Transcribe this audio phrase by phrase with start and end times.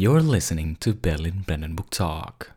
[0.00, 2.52] You're listening to Berlin Brandenburg Talk.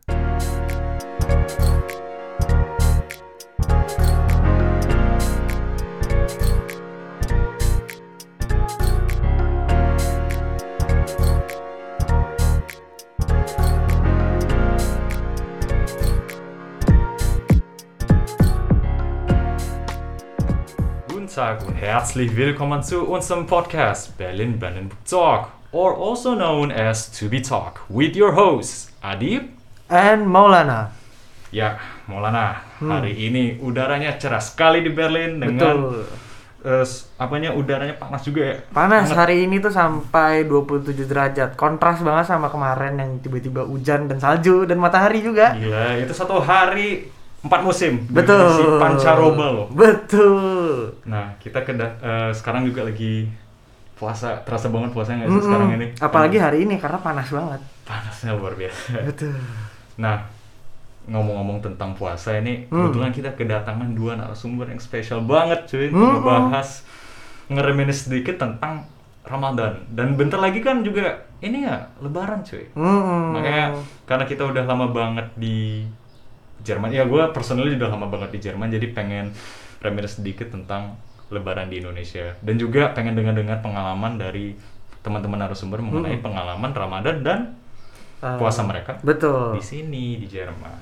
[21.08, 27.08] Guten Tag und herzlich willkommen zu unserem Podcast Berlin Brandenburg Talk, or also known as
[27.16, 29.48] To Be Talk, with your hosts Adib.
[29.88, 30.92] and Maulana.
[31.48, 31.76] Ya,
[32.08, 36.80] Maulana, hari ini udaranya cerah sekali di Berlin dengan Betul.
[36.80, 38.56] s- apanya udaranya panas juga ya.
[38.72, 39.18] Panas Hangat.
[39.28, 41.52] hari ini tuh sampai 27 derajat.
[41.52, 45.52] Kontras banget sama kemarin yang tiba-tiba hujan dan salju dan matahari juga.
[45.52, 48.00] Gila, itu satu hari empat musim.
[48.08, 48.48] Betul.
[48.56, 49.66] Si pancaroba loh.
[49.68, 50.94] Betul.
[51.04, 53.28] Nah, kita keda- eh, sekarang juga lagi
[54.02, 55.46] puasa, terasa banget puasanya nggak sih Mm-mm.
[55.46, 55.86] sekarang ini?
[55.96, 57.62] Apalagi hari ini karena panas banget.
[57.82, 58.98] panasnya luar biasa.
[59.06, 59.38] Betul.
[59.96, 60.26] Nah,
[61.04, 62.90] ngomong-ngomong tentang puasa ini, Hmm.
[62.90, 66.14] kebetulan kita kedatangan dua narasumber yang spesial banget cuy untuk Hmm.
[66.18, 66.68] ngebahas
[67.46, 68.86] ngereminis sedikit tentang
[69.22, 69.82] Ramadan.
[69.86, 72.70] Dan bentar lagi kan juga ini ya Lebaran cuy.
[72.72, 73.34] Mm-mm.
[73.34, 73.66] Makanya
[74.02, 75.86] karena kita udah lama banget di
[76.60, 79.34] Jerman, ya gue personally udah lama banget di Jerman, jadi pengen
[79.78, 80.94] reminis sedikit tentang
[81.32, 84.52] Lebaran di Indonesia dan juga pengen dengar-dengar pengalaman dari
[85.00, 86.24] teman-teman narasumber mengenai Hmm.
[86.24, 87.40] pengalaman Ramadan dan
[88.22, 89.58] Eh, puasa mereka Betul.
[89.58, 90.78] di sini di Jerman.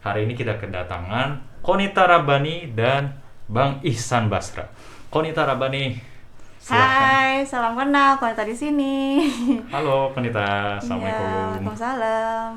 [0.00, 3.10] Hari ini kita kedatangan Konita Rabani dan
[3.44, 4.70] Bang Ihsan Basra.
[5.08, 6.14] Konita Rabani.
[6.56, 7.02] silahkan.
[7.02, 8.14] Hai, salam kenal.
[8.16, 9.18] Konita di sini.
[9.66, 11.26] Halo Konita, Assalamualaikum.
[11.26, 12.54] Waalaikumsalam.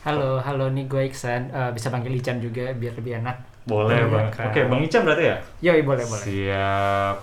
[0.00, 3.36] Halo, halo nih gue Iksan, Eh, bisa panggil Ican juga biar lebih enak.
[3.68, 4.26] Boleh Iya, Bang.
[4.32, 5.36] Oke, Bang Ican berarti ya?
[5.60, 6.24] Yoi, boleh, boleh.
[6.24, 7.16] Siap.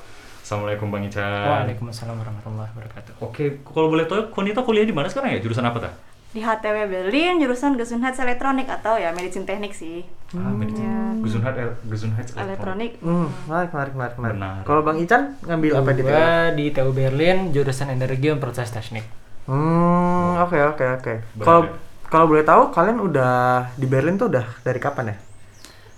[0.45, 1.25] Assalamualaikum Bang Ican.
[1.25, 3.13] Waalaikumsalam warahmatullahi wabarakatuh.
[3.25, 5.41] Oke, kalau boleh tahu Konita kuliah di mana sekarang ya?
[5.41, 5.93] Jurusan apa tak?
[6.35, 10.05] Di HTW Berlin, jurusan Gesundheitselektronik atau ya medicine teknik sih.
[10.35, 11.23] Ah, medicine.
[11.23, 11.55] Gesundheit
[11.87, 12.99] Gesundheit Elektronik.
[12.99, 14.35] Hmm, menarik, menarik, menarik, menarik.
[14.37, 14.57] Benar.
[14.67, 16.13] Kalau Bang Ican ngambil apa di TU?
[16.59, 19.07] Di TU Berlin, jurusan energi dan proses teknik.
[19.47, 21.13] Hmm, oke oke oke.
[21.41, 21.61] Kalau
[22.05, 23.33] kalau boleh tahu kalian udah
[23.73, 25.17] di Berlin tuh udah dari kapan ya?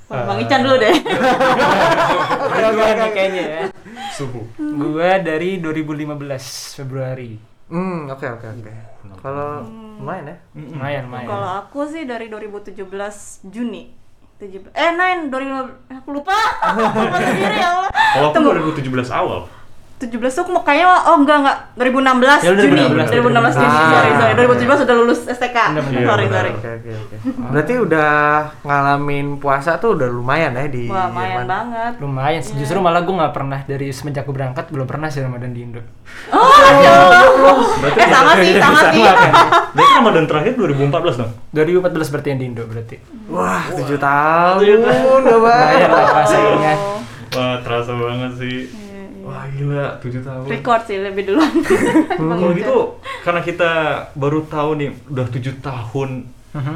[0.07, 0.95] Wah, Bang Ican dulu deh.
[2.78, 3.62] Gue nih kayaknya ya.
[4.16, 4.45] Subuh.
[4.56, 7.35] Gue dari 2015 Februari.
[7.68, 8.73] Hmm, oke oke oke.
[9.19, 9.68] Kalau
[10.00, 10.38] lumayan ya?
[10.56, 11.28] Lumayan, lumayan.
[11.28, 13.91] Kalau aku sih dari 2017 Juni.
[14.40, 16.38] 17 eh 9 2015 aku lupa.
[16.78, 17.89] Lupa sendiri ya Allah.
[17.91, 18.72] Kalau aku Tunggu.
[18.79, 19.39] 2017 awal.
[19.97, 23.89] 17 tuh aku mau kayaknya oh enggak enggak 2016 Ya, Juni 2016, 2016 Juni Ah.
[23.89, 27.15] sorry sorry 2017 sudah lulus STK sorry Iya, sorry Oke oke oke.
[27.49, 28.11] Berarti udah
[28.61, 31.47] ngalamin puasa tuh udah lumayan ya di wah lumayan Jerman.
[31.49, 32.53] banget Lumayan, sih.
[32.55, 35.81] justru malah gue nggak pernah dari semenjak gue berangkat belum pernah sih Ramadan di Indo.
[36.29, 36.45] oh
[36.77, 39.15] ya Allah Berarti eh sama sih sama sih kan?
[39.67, 41.31] Berarti Ramadan terakhir 2014 dong?
[41.51, 42.95] 2014 berarti yang di Indo berarti.
[43.27, 44.95] Wah, tujuh tahun Tujuh udah
[45.33, 46.73] Lumayan lah puasanya.
[46.77, 47.01] Oh.
[47.33, 48.57] Wah, terasa banget sih.
[49.27, 50.45] Wah, gila, 7 tahun.
[50.47, 51.51] record sih lebih duluan
[52.17, 52.77] Kalau gitu,
[53.21, 53.71] karena kita
[54.15, 56.09] baru tahu nih, udah 7 tahun
[56.55, 56.75] Mhm.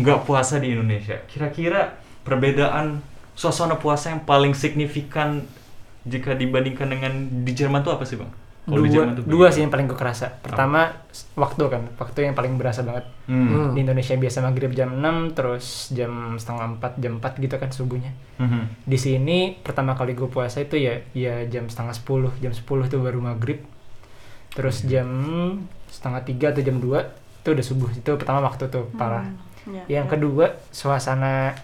[0.00, 1.20] nggak puasa di Indonesia.
[1.28, 1.92] Kira-kira
[2.24, 5.44] perbedaan suasana puasa yang paling signifikan
[6.02, 7.12] jika dibandingkan dengan
[7.44, 8.32] di Jerman tuh apa sih, Bang?
[8.62, 8.84] Dua,
[9.24, 10.30] dua sih yang paling gue kerasa.
[10.36, 13.08] Pertama s- waktu kan, waktu yang paling berasa banget.
[13.24, 13.72] Hmm.
[13.72, 18.12] Di Indonesia biasa maghrib jam 6, terus jam setengah 4, jam 4 gitu kan subuhnya.
[18.36, 18.84] Mhm.
[18.84, 22.96] Di sini pertama kali gue puasa itu ya ya jam setengah 10, jam 10 itu
[22.96, 23.64] baru maghrib.
[24.50, 25.08] Terus jam
[25.88, 27.00] setengah 3 atau jam 2
[27.40, 27.90] itu udah subuh.
[27.90, 29.24] Itu pertama waktu tuh parah.
[29.66, 30.10] Ya, Yang ya.
[30.10, 31.56] kedua suasana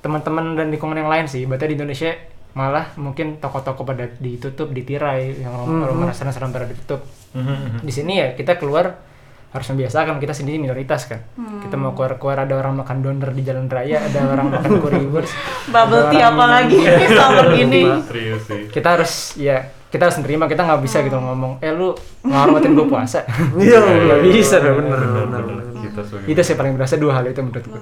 [0.00, 1.44] teman-teman dan lingkungan yang lain sih.
[1.44, 2.12] Berarti di Indonesia
[2.52, 5.86] malah mungkin toko-toko pada ditutup, ditirai, yang Mhm.
[5.86, 7.00] rumah restoran-restoran pada ditutup.
[7.32, 7.80] Mhm.
[7.80, 8.98] Di sini ya kita keluar
[9.50, 11.26] harus membiasakan kita sendiri minoritas kan.
[11.60, 15.34] Kita mau keluar-keluar ada orang makan doner di jalan raya, ada orang makan currywurst.
[15.66, 16.78] bubble tea apa lagi
[17.18, 18.62] summer gini Serius sih.
[18.66, 19.58] Kita harus ya
[19.90, 21.90] kita harus nerima kita nggak bisa gitu ngomong eh lu
[22.22, 23.26] ngormatin gue puasa
[23.58, 25.42] Iya, nggak bisa bener, bener, Bener.
[26.22, 27.80] Kita sih paling berasa dua hal itu menurut gue.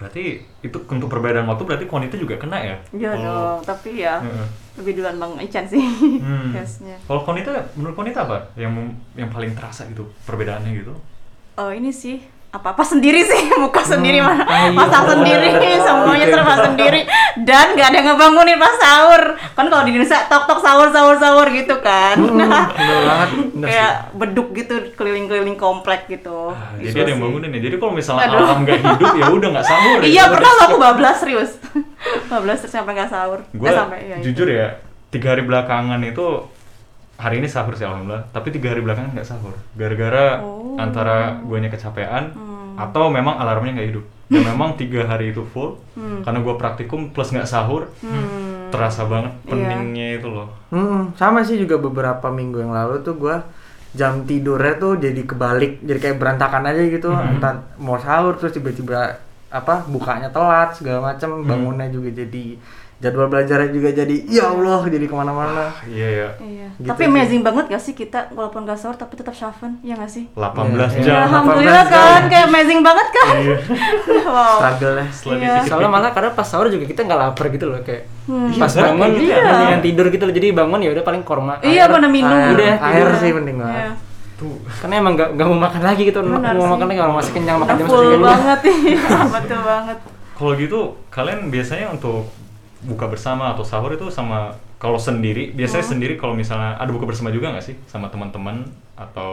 [0.00, 2.76] Berarti itu untuk perbedaan waktu berarti konita juga kena ya?
[2.96, 4.16] Iya Kalau- dong, tapi ya
[4.80, 5.84] lebih duluan Bang Ican sih.
[6.24, 6.56] Hmm.
[6.56, 6.96] Gasnya.
[7.04, 8.72] Kalau konita menurut konita apa yang
[9.12, 10.96] yang paling terasa gitu perbedaannya gitu?
[11.60, 12.16] Oh ini sih
[12.50, 15.48] apa-apa sendiri sih, muka sendiri mana Ah, iya, masak sendiri,
[15.86, 17.00] semuanya serba sendiri
[17.40, 19.22] dan nggak ada yang ngebangunin pas sahur.
[19.54, 22.18] Kan kalau di Indonesia tok tok sahur sahur sahur gitu kan.
[22.26, 22.50] Bener
[23.06, 23.28] banget.
[23.54, 26.50] Kayak beduk gitu keliling-keliling komplek gitu.
[26.50, 27.60] Ah, Di jadi ada yang bangunin ya.
[27.62, 28.42] Jadi kalau misalnya Aduh.
[28.42, 29.98] alam nggak hidup ya udah nggak sahur.
[30.00, 30.08] ya.
[30.10, 31.50] Iya pernah aku bablas serius.
[32.26, 33.40] bablas terus sampai nggak sahur.
[33.52, 34.58] Gue Eh, sampai, iya, jujur itu.
[34.58, 34.68] ya
[35.10, 36.26] tiga hari belakangan itu
[37.20, 40.74] hari ini sahur sih alhamdulillah tapi tiga hari belakangan nggak sahur gara-gara Oh.
[40.74, 42.74] antara guanya kecapean Hmm.
[42.74, 46.24] atau memang alarmnya nggak hidup dan memang tiga hari itu full Hmm.
[46.24, 48.70] karena gua praktikum plus nggak sahur Hmm.
[48.70, 49.50] terasa banget Iya.
[49.50, 53.44] peningnya itu loh Hmm, sama sih juga beberapa minggu yang lalu tuh gua
[53.90, 57.10] jam tidurnya tuh jadi kebalik, jadi kayak berantakan aja gitu.
[57.10, 59.18] Entah mau sahur terus tiba-tiba
[59.50, 62.54] apa bukanya telat segala macam, bangunnya juga jadi
[63.00, 65.72] jadwal belajarnya juga jadi ya Allah jadi ke mana-mana.
[65.86, 66.68] iya ya Iya.
[66.76, 67.10] Gitu tapi sih.
[67.10, 70.28] amazing banget gak sih kita walaupun gak sahur tapi tetap syafen, ya gak sih?
[70.30, 72.04] 18 Iya, Ya, jam alhamdulillah 18 jam.
[72.06, 73.26] kan, kayak amazing banget kan?
[73.34, 73.56] Iya.
[74.26, 74.54] wow.
[74.54, 75.06] Struggle lah.
[75.10, 75.48] setelah Iya.
[75.50, 78.52] dipikir Soalnya malah kadang pas sahur juga kita nggak lapar gitu loh kayak Hmm.
[78.54, 79.36] pas Iya, bangun iya.
[79.42, 80.34] mendingan tidur gitu loh.
[80.34, 81.54] Jadi bangun ya udah paling korma.
[81.58, 81.90] Iya, air.
[81.90, 82.30] mana minum.
[82.30, 83.18] Air, Udah, air Iya.
[83.18, 83.82] sih penting banget.
[83.82, 83.92] Iya.
[84.36, 86.18] tuh Karena emang nggak nggak mau makan lagi gitu.
[86.22, 86.70] Benar mau sih.
[86.70, 88.22] makan lagi kalau masih kenyang makan jam full segini.
[88.22, 89.98] banget iya, betul banget.
[90.32, 92.24] kalau gitu kalian biasanya untuk
[92.82, 95.92] buka bersama atau sahur itu sama kalau sendiri biasanya Hmm.
[95.92, 98.64] sendiri kalau misalnya ada buka bersama juga nggak sih sama teman-teman
[98.96, 99.32] atau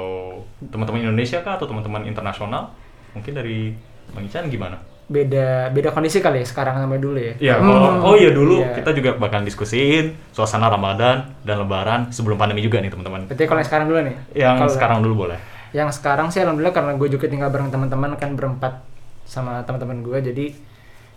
[0.61, 2.75] teman-teman Indonesia kah atau teman-teman internasional
[3.11, 3.71] mungkin dari
[4.09, 4.75] Bang Ican gimana?
[5.07, 7.33] Beda beda kondisi kali ya sekarang sama dulu ya.
[7.39, 8.75] Ya, kalau oh iya dulu Iya.
[8.75, 13.23] kita juga bakal diskusiin suasana Ramadan dan Lebaran sebelum pandemi juga nih teman-teman.
[13.25, 14.15] Berarti kalau yang sekarang dulu nih.
[14.33, 15.39] Yang Kalau- sekarang dulu boleh.
[15.71, 18.83] Yang sekarang sih alhamdulillah karena gue juga tinggal bareng teman-teman kan berempat
[19.23, 20.45] sama teman-teman gue jadi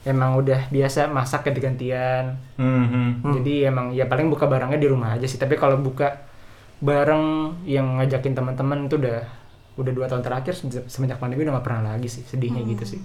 [0.00, 2.40] emang udah biasa masak ganti-gantian.
[2.56, 5.36] Hmm, Jadi emang ya paling buka barangnya di rumah aja sih.
[5.36, 6.24] Tapi kalau buka
[6.80, 9.20] bareng yang ngajakin teman-teman itu udah
[9.76, 12.24] udah dua tahun terakhir se- semenjak pandemi udah gak pernah lagi sih.
[12.24, 13.00] Sedihnya gitu sih.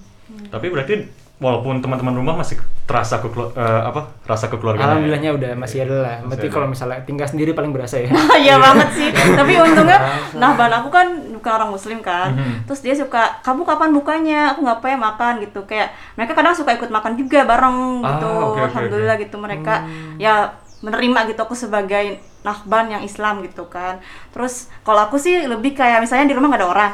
[0.47, 1.05] Tapi berarti
[1.37, 3.27] walaupun teman-teman rumah masih terasa ke
[3.57, 4.85] apa rasa kekeluargaan.
[4.85, 6.15] Alhamdulillahnya udah masih ada lah.
[6.29, 8.13] Berarti kalau misalnya tinggal sendiri paling berasa ya.
[8.45, 9.09] Iya banget sih.
[9.09, 9.97] Tapi untungnya,
[10.37, 12.37] nah ban aku kan bukan orang muslim kan.
[12.37, 12.69] Mhm.
[12.69, 14.53] Terus dia suka, kamu kapan bukanya?
[14.53, 15.65] Aku nggak pengen makan gitu.
[15.65, 18.29] Kayak mereka kadang suka ikut makan juga bareng Ah, gitu.
[18.29, 19.81] oke, oke, Alhamdulillah gitu mereka
[20.21, 20.53] ya
[20.85, 23.97] menerima gitu aku sebagai nahban yang Islam gitu kan.
[24.29, 26.93] Terus kalau aku sih lebih kayak misalnya di rumah nggak ada orang,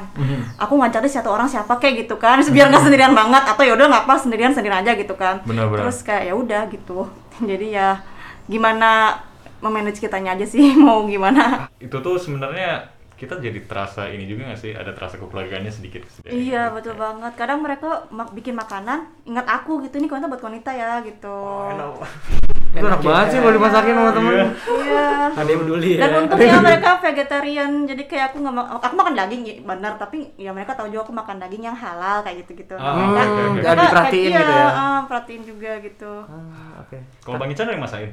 [0.56, 3.76] aku ngajak deh satu orang siapa kayak gitu kan, biar nggak sendirian banget atau ya
[3.76, 5.44] udah nggak apa sendirian sendirian aja gitu kan.
[5.44, 5.92] Benar-benar.
[5.92, 7.00] Terus kayak ya udah gitu.
[7.52, 8.00] Jadi ya
[8.48, 9.20] gimana
[9.62, 11.68] memanage kitanya aja sih mau gimana.
[11.78, 12.88] Itu tuh sebenarnya
[13.22, 16.02] kita jadi terasa ini juga nggak sih ada terasa kekeluargaannya sedikit.
[16.26, 17.38] Iya betul banget.
[17.38, 21.30] Kadang mereka mak- bikin makanan, ingat aku gitu ini konten buat wanita ya gitu.
[21.30, 22.02] Oh,
[22.72, 24.36] Itu enak banget sih kalau dimasakin sama temen.
[24.64, 25.08] Iya.
[25.32, 26.00] Ada yang peduli ya.
[26.02, 30.18] Dan untungnya mereka vegetarian, jadi kayak aku nggak ma- aku makan daging ya, benar, tapi
[30.36, 32.74] ya mereka tahu juga aku makan daging yang halal kayak gitu-gitu.
[32.74, 33.44] Ah, mereka, oke, oke.
[33.54, 34.68] mereka Jadi diperhatiin gitu iya, ya.
[34.70, 36.12] ah, perhatiin juga gitu.
[36.22, 36.98] Ah, Oke.
[37.22, 38.12] Kalau Bang Ican ada yang masakin?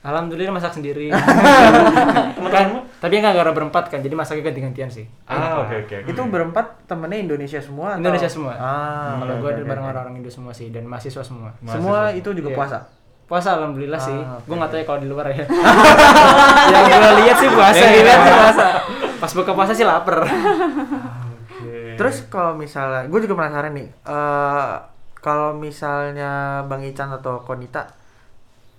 [0.00, 1.10] Alhamdulillah masak sendiri.
[2.54, 2.66] kan,
[2.96, 5.06] tapi nggak gara berempat kan, jadi masaknya ganti-gantian sih.
[5.24, 5.96] Ah, oke oke.
[6.06, 7.92] Itu berempat temennya Indonesia semua?
[7.92, 8.54] atau- Indonesia semua.
[8.54, 9.66] Ah, Kalau oke, gue oke.
[9.66, 11.50] bareng orang-orang Indo semua sih dan mahasiswa semua.
[11.60, 12.56] Semua itu juga Iya.
[12.56, 12.78] puasa.
[13.26, 14.14] Puasa alhamdulillah sih.
[14.14, 14.46] Ah, oke.
[14.46, 15.42] Gue nggak tahu ya kalau di luar ya.
[16.74, 17.74] yang gue lihat sih puasa.
[17.74, 18.66] Yang dilihat sih puasa.
[19.22, 20.22] Pas buka puasa sih lapar.
[20.22, 21.98] Oke.
[21.98, 24.72] Terus kalau misalnya, gue juga penasaran nih, eh
[25.18, 27.90] kalau misalnya Bang Ican atau Konita,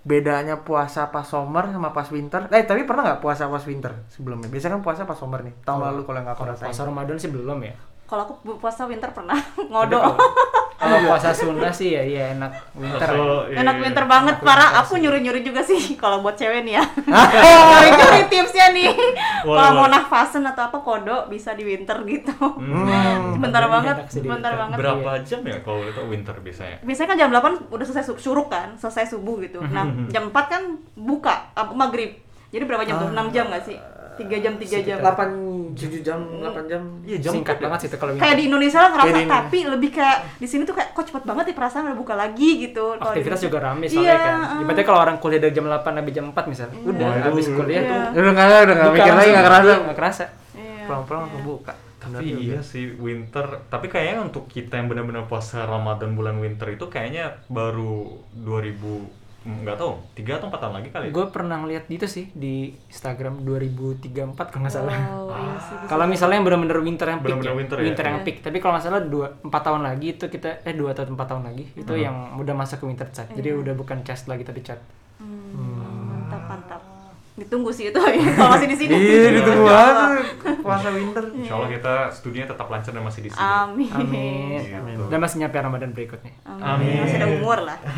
[0.08, 2.48] bedanya puasa pas summer sama pas winter?
[2.48, 4.48] Eh tapi pernah nggak puasa pas winter sebelumnya?
[4.48, 6.72] Biasanya kan puasa pas summer nih, tahun lalu kalau nggak rasain.
[6.72, 7.76] puasa Ramadan sih belum ya.
[8.08, 9.36] Kalau aku puasa winter pernah
[9.68, 10.16] ngodok.
[10.78, 13.10] Kalau puasa Sunda sih ya iya enak winter.
[13.10, 13.82] Oh, iya, Enak iya.
[13.82, 14.78] winter banget, parah.
[14.78, 16.84] Aku nyuri-nyuri juga sih kalau buat cewek nih ya.
[17.70, 18.94] Nyuri-nyuri tipsnya nih.
[19.42, 22.34] Kalau mau nafasen atau apa kodo bisa di winter gitu.
[22.34, 23.38] Hmm.
[23.42, 24.76] Bentar Enak banget, bentar banget.
[24.78, 26.78] Berapa jam ya kalau itu winter biasanya?
[26.82, 29.58] Biasanya kan jam 8 udah selesai su- syuruk kan, selesai subuh gitu.
[29.62, 30.62] Nah, jam 4 kan
[30.94, 32.18] buka, maghrib.
[32.48, 33.10] Jadi berapa jam tuh?
[33.10, 33.78] 6 jam gak sih?
[34.18, 34.98] 3 jam, 3 jam.
[34.98, 36.82] 8, 7 jam, 8 jam.
[37.02, 38.12] Iya jam Singkat banget sih itu kalau.
[38.14, 41.22] Kayak di Indonesia lah ngerasa, Kayak tapi lebih kayak di sini tuh kayak kok cepet
[41.22, 42.84] banget nih perasaan udah buka lagi gitu.
[42.96, 44.34] Aktivitas juga rame Iya, soalnya kan.
[44.34, 44.62] uh.
[44.62, 46.74] Ibaratnya kalau orang kuliah dari jam 8 sampai jam 4 misalnya.
[46.82, 47.24] Udah Waduh.
[47.30, 47.90] habis kuliah Iya.
[47.90, 48.00] tuh.
[48.18, 49.64] Udah nggak udah nggak mikir lagi nggak kerasa.
[49.64, 50.24] Iya, nggak kerasa.
[50.52, 50.82] Iya.
[50.84, 51.72] Pulang-pulang langsung buka.
[51.98, 53.46] Tapi iya sih winter.
[53.68, 59.17] Tapi kayaknya untuk kita yang benar-benar puasa Ramadan bulan winter itu kayaknya baru 2000 mm,
[59.40, 61.04] nggak tahu tiga atau empat tahun lagi kali.
[61.08, 61.12] ya?
[61.12, 62.54] Gue pernah ngeliat gitu sih di
[62.86, 64.92] Instagram 2034 kalau nggak salah.
[65.08, 65.74] Oh, iya sih.
[65.74, 65.86] bisa.
[65.86, 67.56] Kalau misalnya yang benar-benar winter yang peak, Bener-bener ya.
[67.56, 68.08] winter ya?
[68.08, 68.26] yang Iya.
[68.26, 68.36] peak.
[68.40, 71.44] Tapi kalau nggak salah dua empat tahun lagi itu kita eh dua atau empat tahun
[71.44, 72.02] lagi itu Hmm.
[72.02, 73.30] yang udah masuk ke winter chat.
[73.30, 74.82] Jadi udah bukan chest lagi tapi chat.
[75.16, 76.82] Hmm, mantap mantap.
[77.34, 78.92] Ditunggu sih itu ya kalau masih di sini.
[78.92, 79.72] Iya, ditunggu Iya.
[79.72, 80.26] banget
[80.58, 81.24] puasa winter.
[81.32, 83.38] Insya Allah kita studinya tetap lancar dan masih di sini.
[83.40, 83.88] Amin.
[83.88, 84.60] Amin.
[84.60, 85.02] Gitu.
[85.06, 86.34] Dan masih nyampe Ramadan berikutnya.
[86.44, 86.98] Amin.
[86.98, 87.78] Masih ada umur lah.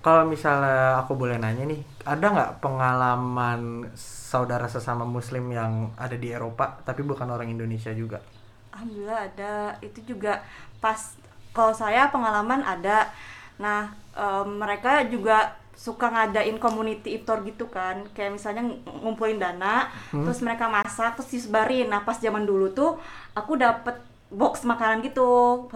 [0.00, 6.32] Kalau misalnya aku boleh nanya nih, ada nggak pengalaman saudara sesama Muslim yang ada di
[6.32, 8.24] Eropa tapi bukan orang Indonesia juga?
[8.72, 9.54] Alhamdulillah ada.
[9.84, 10.40] Itu juga
[10.80, 11.20] pas
[11.52, 13.12] kalau saya pengalaman ada.
[13.60, 19.88] Nah, em, mereka juga suka ngadain community iftar gitu kan kayak misalnya ng- ngumpulin dana
[20.12, 23.00] terus mereka masak terus disebarin nah pas zaman dulu tuh
[23.32, 23.96] aku dapet
[24.30, 25.26] box makanan gitu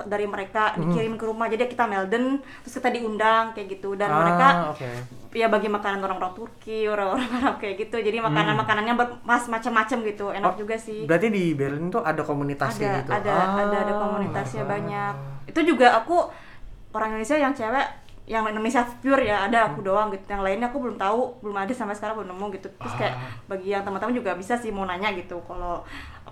[0.04, 1.46] dari mereka dikirim ke rumah.
[1.46, 3.92] Jadi kita melden terus kita diundang kayak gitu.
[3.92, 4.88] Dan Ah, mereka oke.
[5.32, 7.98] ya bagi makanan orang-orang Turki orang-orang Arab kayak gitu.
[7.98, 10.26] Jadi makanan makanannya bermas macam-macam gitu.
[10.30, 11.02] Enak Oh, juga sih.
[11.02, 13.10] Berarti di Berlin tuh ada komunitasnya ada gitu.
[13.12, 13.58] ada Ah.
[13.60, 15.14] ada ada komunitasnya banyak.
[15.44, 16.24] itu juga aku
[16.90, 17.86] orang Indonesia yang cewek
[18.24, 20.24] yang Indonesia pure ya ada aku doang gitu.
[20.24, 22.68] Yang lainnya aku belum tahu belum ada sampai sekarang belum nemu gitu.
[22.72, 25.42] Terus kayak bagi yang teman-teman juga bisa sih mau nanya gitu.
[25.42, 25.84] Kalau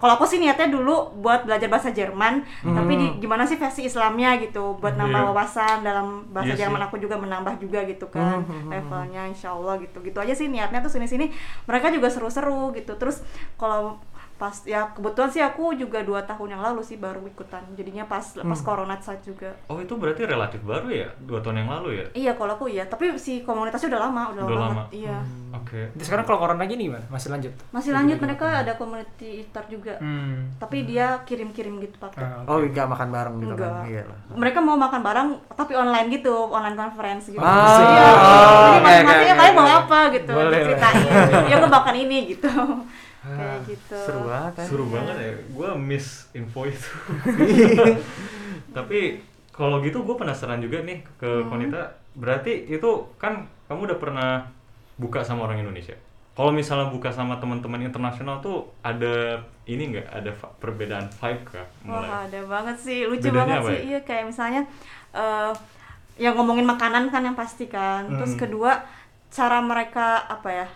[0.02, 4.34] kalau aku sih niatnya dulu buat belajar bahasa Jerman tapi di, gimana sih versi Islamnya
[4.36, 5.28] gitu buat nambah Iya.
[5.30, 6.58] wawasan dalam bahasa sih.
[6.58, 10.02] Jerman aku juga menambah juga gitu kan levelnya Insya Allah gitu.
[10.02, 11.30] Gitu aja sih niatnya tuh sini-sini.
[11.64, 12.98] Mereka juga seru-seru gitu.
[12.98, 13.22] Terus
[13.54, 14.02] kalau
[14.42, 17.62] pas ya kebetulan sih aku juga dua tahun yang lalu sih baru ikutan.
[17.78, 19.54] Jadinya pas pas corona saat juga.
[19.70, 21.06] Oh itu berarti relatif baru ya?
[21.22, 22.06] Dua tahun yang lalu ya?
[22.12, 22.82] iya kalau aku iya.
[22.82, 25.22] Tapi si komunitasnya udah lama udah, Udah lama iya.
[25.54, 25.94] Oke.
[25.94, 27.06] Terus sekarang kalau corona gini gimana?
[27.06, 27.54] Masih lanjut?
[27.70, 29.94] masih lanjut mereka ada community iftar juga.
[30.02, 30.50] Hmm.
[30.58, 32.24] tapi dia kirim-kirim gitu pakai.
[32.24, 33.70] Ah, Oh, enggak makan bareng gitu Enggak.
[33.70, 33.86] kan.
[33.86, 34.18] Iya lah.
[34.34, 37.38] mereka mau makan bareng tapi online gitu online conference gitu.
[37.38, 39.98] Ah, iya oh, jadi oke, masing-masing ya kalian mau apa?
[40.10, 40.96] gitu Boleh, ceritain
[41.46, 42.48] ya gue makan ini gitu.
[42.48, 42.80] Ah,
[43.22, 44.64] kayak gitu Seru banget kan.
[44.66, 45.32] Seru banget ya.
[45.48, 46.90] Gue miss info itu.
[48.76, 49.00] Tapi
[49.52, 51.94] kalau gitu gue penasaran juga nih ke Konita.
[52.12, 54.30] Berarti itu kan kamu udah pernah
[55.00, 55.96] buka sama orang Indonesia.
[56.32, 59.36] Kalau misalnya buka sama teman-teman internasional tuh ada
[59.68, 61.66] ini nggak ada perbedaan vibe kah?
[61.84, 62.08] Mulai.
[62.08, 63.76] Wah ada banget sih, lucu Bedanya banget apa sih.
[63.76, 63.80] ya?
[63.84, 64.62] Iya kayak misalnya
[65.12, 65.52] eh
[66.20, 68.08] yang ngomongin makanan kan yang pasti kan.
[68.16, 68.40] Terus Hmm.
[68.48, 68.72] kedua
[69.28, 70.66] cara mereka apa ya?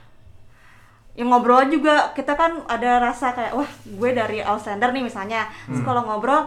[1.16, 5.48] Yang ngobrol juga kita kan ada rasa kayak wah gue dari Auslander nih misalnya.
[5.66, 5.80] Hmm.
[5.80, 6.44] kalau ngobrol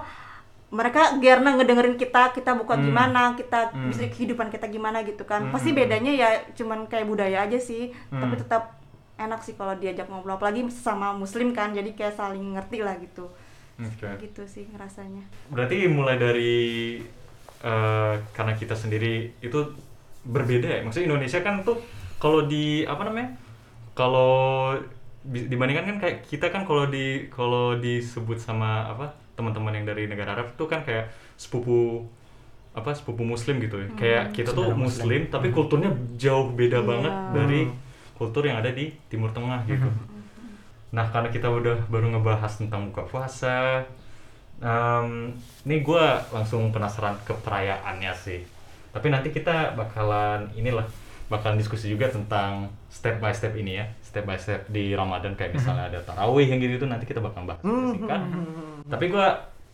[0.69, 2.85] mereka karena ngedengerin kita kita buka Hmm.
[2.85, 3.89] gimana kita Hmm.
[3.89, 5.51] bisa kehidupan kita gimana gitu kan Hmm.
[5.51, 8.41] pasti bedanya ya cuman kayak budaya aja sih tapi Hmm.
[8.45, 8.77] tetap
[9.17, 13.25] enak sih kalau diajak ngobrol apalagi sama muslim kan jadi kayak saling ngerti lah gitu
[13.75, 14.07] Oke.
[14.21, 16.55] gitu sih ngerasanya Berarti mulai dari
[17.59, 19.59] eh, karena kita sendiri itu
[20.21, 20.79] berbeda ya.
[20.79, 21.75] Maksudnya Indonesia kan tuh
[22.15, 23.35] kalau di apa namanya?
[23.99, 24.71] Kalau
[25.27, 30.39] dibandingkan kan kayak kita kan kalau di kalau disebut sama apa teman-teman yang dari negara
[30.39, 32.07] Arab itu kan kayak sepupu
[32.71, 33.87] apa sepupu muslim gitu ya.
[33.99, 36.87] Kayak kita tuh Saudara muslim, tapi kulturnya jauh beda Iya.
[36.87, 37.61] banget dari
[38.15, 39.89] kultur yang ada di Timur Tengah gitu.
[40.89, 43.85] Nah, karena kita udah baru ngebahas tentang buka puasa,
[44.59, 45.31] em,
[45.63, 48.41] ini gue langsung penasaran ke perayaannya sih.
[48.89, 50.83] Tapi nanti kita bakalan inilah,
[51.29, 55.55] bakalan diskusi juga tentang step by step ini ya, step by step di Ramadan kayak
[55.55, 58.21] misalnya ada tarawih yang gitu itu nanti kita bakal bahas singkat.
[58.89, 59.27] Tapi gue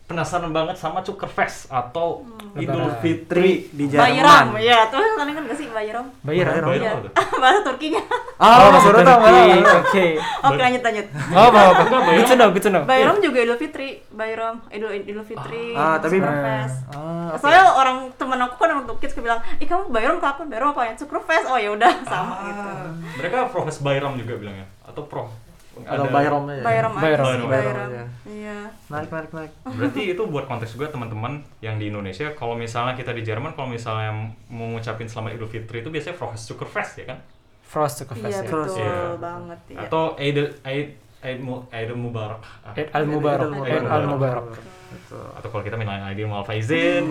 [0.06, 2.22] penasaran banget sama Cuker Fest atau
[2.54, 3.02] Idul Lebaran.
[3.02, 3.66] Fitri.
[3.68, 4.62] di Bayram Jerman.
[4.62, 6.06] ya tuh kalian kan gak sih Bayram.
[6.22, 6.46] Bayar.
[6.48, 6.92] Bayram Iya.
[7.42, 8.02] bahasa Turkinya
[8.36, 8.88] Oh, bahasa.
[8.88, 9.58] Turki.
[9.66, 10.06] Oke.
[10.46, 11.82] oke lanjut lanjut Oh, apa apa.
[12.12, 12.82] Good to know, good to know.
[12.84, 16.76] Bayram juga Idul Fitri Bayram Idul Idul Fitri Ah, tapi- Sukrfest.
[16.88, 20.86] Ah, soalnya orang temen aku kan orang kids bilang ih kamu Bayram kapan Bayram apa
[20.86, 22.40] ya Sukrfest oh ya udah sama Ah.
[22.46, 22.70] gitu
[23.16, 25.28] Mereka Profes Bayram juga bilangnya atau Prof.
[25.78, 26.62] Atau Ada- Bayram aja.
[26.62, 27.24] Bayram aja Bayram.
[27.26, 28.04] sih Bayram Bayram aja.
[28.24, 29.52] iya Naik, naik, naik.
[29.66, 33.68] Berarti itu buat konteks juga teman-teman yang di Indonesia, kalau misalnya kita di Jerman, kalau
[33.68, 34.14] misalnya
[34.46, 37.18] mau ngucapin selamat Idul Fitri itu biasanya Frohes Zuckerfest ya kan?
[37.60, 38.40] Frost to iya ya.
[38.40, 39.18] Betul Iya.
[39.18, 42.38] banget iya Atau Eid Eid Eid Mu- Eid Mubarak.
[42.62, 42.70] Ah.
[42.72, 43.50] Eid al Mubarak.
[43.50, 44.46] Eid Eid al Mubarak.
[44.86, 45.26] Betul.
[45.32, 47.10] Atau kalau kita minal aidin wal faizin.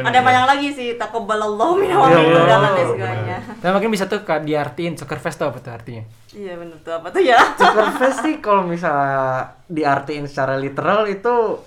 [0.00, 3.70] ada banyak lagi sih takabbalallahu minna wa Iya, minkum iya, dan lain iya, sebagainya Nah,
[3.70, 6.04] mungkin bisa tuh Kak, diartiin Soccer Fest tuh apa tuh artinya?
[6.30, 11.60] iya bener tuh apa tuh ya Zuckerfest sih kalau misalnya diartiin secara literal itu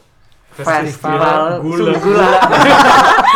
[0.51, 1.93] Festival festival gula.
[1.95, 2.29] gula.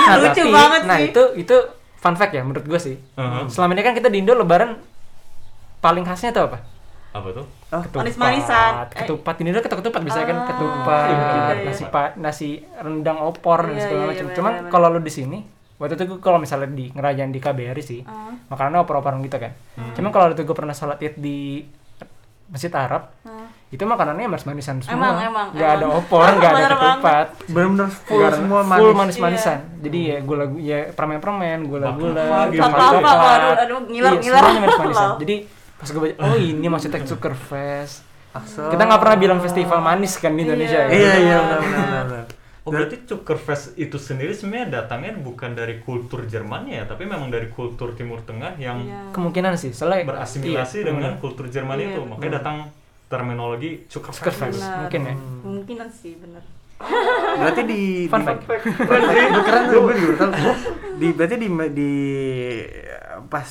[0.03, 1.07] Nah, Lucu tapi- banget nah, sih.
[1.09, 1.55] itu itu
[1.95, 2.97] fun fact ya menurut gue sih.
[3.13, 3.47] Uh-huh.
[3.47, 4.75] Selama ini kan kita di Indo lebaran
[5.79, 6.57] paling khasnya tuh apa?
[7.13, 7.45] Apa tuh?
[7.93, 8.71] Manis-manisan.
[8.89, 8.97] Eh.
[8.99, 11.65] Ketupat ini udah ketupat bisa kan Ah, ketupat, iya, iya, iya.
[11.67, 14.25] nasi pa, nasi rendang opor dan Iya, segala iya, macam.
[14.25, 15.39] iya, Cuman kalau lu di sini
[15.75, 18.33] waktu itu gue kalau misalnya di ngerayain di KBRI sih, Ah.
[18.47, 19.53] makanannya opor-oporan gitu kan.
[19.93, 21.61] Cuman kalau itu gue pernah sholat id di
[22.45, 23.45] Masjid Arab, Ah.
[23.67, 25.13] itu makanannya manis-manisan semua.
[25.13, 25.91] Emang, emang, ada emang.
[25.95, 27.25] opor, nggak ada ketupat.
[27.47, 29.17] Bener-bener full ada- semua full manis.
[29.17, 29.57] manis-manisan.
[29.79, 32.57] Jadi ya gula ya permen-permen, gula-gula, gitu.
[32.59, 35.09] Baklava, waduh, aduh, ngiler, Iya, semuanya manis-manisan.
[35.23, 35.35] Jadi
[35.83, 38.07] pas gue baca, oh ini maksudnya Zucker Fest.
[38.31, 38.71] Asal.
[38.71, 40.79] Kita nggak pernah bilang festival manis kan di Indonesia.
[40.79, 40.89] ya.
[40.89, 42.25] Iya, iya, benar, benar, benar.
[42.63, 47.51] Oh berarti Zuckerfest itu sendiri sebenarnya datangnya bukan dari kultur Jermannya ya, tapi memang dari
[47.51, 49.11] kultur Timur Tengah yang Iya.
[49.11, 51.19] Kemungkinan sih, soalnya berasimilasi iya, dengan bener.
[51.19, 52.57] kultur Jerman Iya, itu, makanya datang
[53.05, 54.55] terminologi Zucker Zuckerfest.
[54.55, 54.63] Fest.
[54.63, 54.79] Benar.
[54.79, 55.15] mungkin ya.
[55.43, 56.43] Mungkinan sih bener
[57.43, 58.41] Berarti di Fun di- fact.
[59.67, 60.51] Juga tahu.
[60.97, 61.91] Di berarti di di
[63.27, 63.49] pas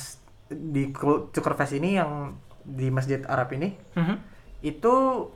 [0.53, 4.15] di Cukerfest ini yang di Masjid Arab ini Mhm.
[4.61, 4.93] itu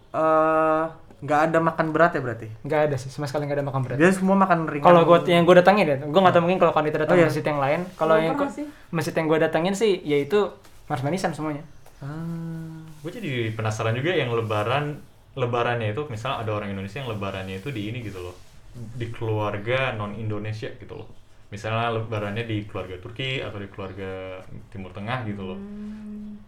[0.10, 0.84] eh,
[1.18, 2.48] nggak ada makan berat ya berarti?
[2.62, 4.86] nggak ada sih sama sekali nggak ada makan berat Dia semua makan ringan.
[4.86, 7.28] kalau gue yang gue datangin ya gue nggak tahu mungkin kalau kalian datang Oh, iya.
[7.28, 8.66] masjid yang lain kalau yang sih.
[8.90, 10.40] masjid yang gue datangin sih yaitu
[10.86, 11.66] manis-manisan semuanya
[11.98, 12.86] Ah.
[13.02, 15.02] gue jadi penasaran juga yang lebaran
[15.34, 18.36] lebarannya itu misalnya ada orang Indonesia yang lebarannya itu di ini gitu loh
[18.94, 21.10] di keluarga non Indonesia gitu loh
[21.48, 25.60] misalnya lebarannya di keluarga Turki atau di keluarga Timur Tengah gitu loh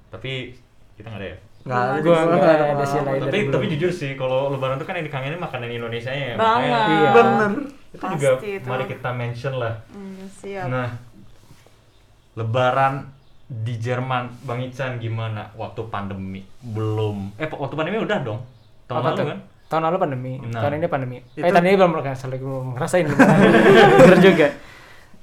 [0.10, 0.52] tapi
[0.94, 1.96] kita nggak ada ya Nggak ada.
[1.98, 2.20] juga.
[2.26, 3.74] nggak ada sih lain tapi tapi dulu.
[3.74, 6.88] jujur sih kalau lebaran tuh kan yang dikangenin makanan Indonesia ya Banget.
[6.90, 7.10] Iya.
[7.14, 7.52] Bener.
[7.90, 8.66] itu juga Pasti itu.
[8.66, 10.68] mari kita mention lah Hmm, siap.
[10.68, 10.88] Nah,
[12.32, 13.10] Lebaran
[13.46, 16.46] di Jerman, Bang Ican gimana waktu pandemi?
[16.62, 17.34] Belum.
[17.36, 18.40] Eh, waktu pandemi udah dong.
[18.86, 19.28] Tahun Apa lalu tuh?
[19.28, 19.40] kan?
[19.70, 20.66] tahun lalu pandemi Nah.
[20.66, 23.34] tahun ini pandemi eh Itu- tahun ini belum ngerasain lagi belum ngerasain gimana.
[24.00, 24.48] Bener juga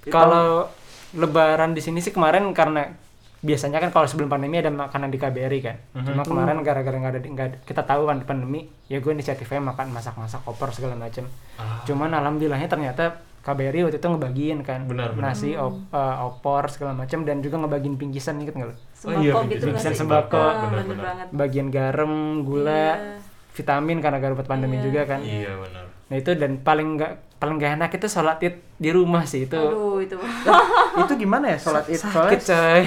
[0.08, 0.68] kalau
[1.12, 2.92] lebaran di sini sih kemarin karena
[3.38, 6.04] biasanya kan kalau sebelum pandemi ada makanan di KBRI kan Mhm.
[6.04, 9.92] cuma kemarin gara-gara nggak ada nggak ada- kita tahu kan pandemi ya gue inisiatifnya makan
[9.92, 11.78] masak-masak koper segala macam Ah.
[11.82, 13.04] cuman alhamdulillahnya ternyata
[13.40, 15.30] KBRI waktu itu ngebagiin kan Benar, benar.
[15.30, 19.32] nasi op- eh, opor segala macam dan juga ngebagiin pinggisan inget nggak lo Sembako iya,
[19.46, 19.94] gitu sih?
[19.94, 20.34] sembako.
[20.34, 20.96] Ah, bener.
[20.98, 21.26] banget.
[21.30, 23.22] bagian garam gula Iya.
[23.54, 24.84] vitamin karena gara buat pandemi Iya.
[24.84, 25.85] juga kan Iya, benar.
[26.06, 29.54] Nah itu dan paling nggak paling nggak enak itu sholat id di rumah sih itu
[29.54, 30.16] Aduh, itu.
[31.02, 31.98] itu gimana ya sholat id?
[31.98, 32.80] sakit coy.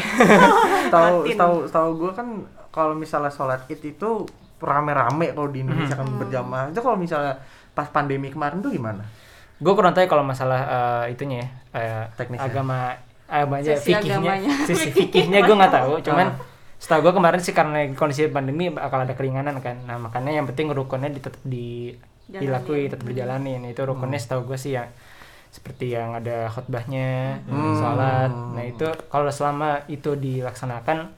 [0.94, 2.28] tahu tahu tahu gue kan
[2.70, 4.10] kalau misalnya sholat id itu
[4.58, 6.70] rame-rame kalau di Indonesia kan berjamaah.
[6.70, 7.38] Itu kalau misalnya
[7.72, 9.06] pas pandemi kemarin tuh gimana?
[9.56, 10.60] Gue kurang tahu ya kalau masalah
[11.06, 12.46] eh, itunya ya eh, Teknisnya.
[12.46, 12.96] agama
[13.26, 14.54] agamanya Sisi fikihnya agamanya.
[14.66, 16.42] sisi fikihnya gue nggak tahu cuman Ah.
[16.80, 20.66] setahu gue kemarin sih karena kondisi pandemi bakal ada keringanan kan nah makanya yang penting
[20.68, 21.94] rukunnya tetap di
[22.30, 22.42] Jalanin.
[22.44, 24.86] dilakui tetap berjalanin itu rukunnya setahu gue sih yang
[25.50, 27.74] seperti yang ada khotbahnya Hmm.
[27.74, 31.10] sholat nah itu kalau selama itu dilaksanakan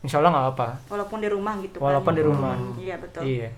[0.00, 1.84] insya Allah nggak apa Walaupun di rumah gitu kan.
[1.84, 3.22] walaupun di rumah Iya, betul.
[3.22, 3.50] iya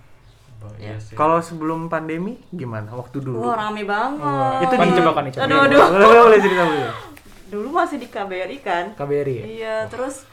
[0.75, 1.13] Iya sih.
[1.13, 2.89] Kalau sebelum pandemi gimana?
[2.89, 3.37] Waktu dulu?
[3.39, 4.65] Wah, rame banget.
[4.65, 5.81] Itu Kan di- coba kan coba Aduh, aduh.
[5.93, 6.88] Boleh boleh, cerita dulu.
[7.53, 8.85] Dulu masih di KBRI kan.
[8.97, 9.45] KBRI ya?
[9.45, 10.25] Iya, terus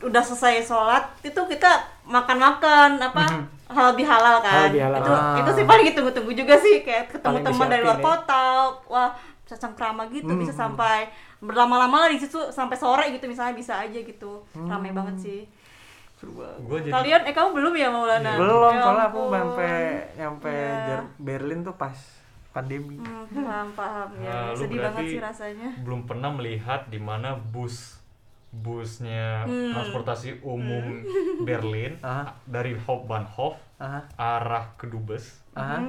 [0.00, 1.70] udah selesai sholat itu kita
[2.04, 4.52] makan-makan apa halal bihalal kan.
[4.62, 4.98] Halal bihalal.
[4.98, 5.36] Itu Ah.
[5.36, 8.04] itu sih paling ditunggu-tunggu juga sih kayak ketemu Paling teman dari luar ya.
[8.04, 8.44] kota.
[8.86, 13.74] Wah, bisa cangkrama gitu bisa sampai berlama-lama lah di situ sampai sore gitu misalnya bisa
[13.76, 14.40] aja gitu.
[14.54, 15.40] Rame banget sih.
[16.62, 18.38] Gua jadi Kalian eh kamu belum ya Maulana?
[18.38, 19.74] Belum, Ya soalnya aku sampai
[20.14, 20.86] nyampe Iya.
[20.86, 21.98] Jer- Berlin tuh pas
[22.48, 22.94] pandemi.
[22.96, 24.30] Hmm, paham paham ya.
[24.30, 25.68] Nah, lu Sedih banget berarti sih rasanya.
[25.82, 27.98] belum pernah melihat di mana bus
[28.52, 29.72] busnya Hmm.
[29.72, 31.00] transportasi umum
[31.48, 32.36] Berlin Ah.
[32.44, 35.82] dari Hauptbahnhof Ah, arah ke Dubes ah.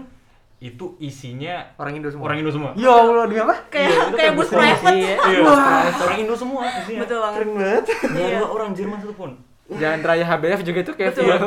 [0.57, 2.23] itu isinya Orang Indo semua.
[2.25, 2.71] orang Indo semua.
[2.73, 3.55] Ya Allah, dia apa?
[3.67, 4.95] Kayak kayak bus private.
[4.95, 5.15] Iya.
[5.19, 5.83] Iya, Wah.
[6.01, 6.99] orang Indo semua isinya.
[7.03, 7.35] Betul banget.
[7.37, 7.83] Keren banget.
[7.83, 8.37] Nggak Iya.
[8.37, 9.31] ada orang Jerman satupun.
[9.65, 11.25] Jalan raya HBF juga itu kayak Betul.
[11.25, 11.37] Iya.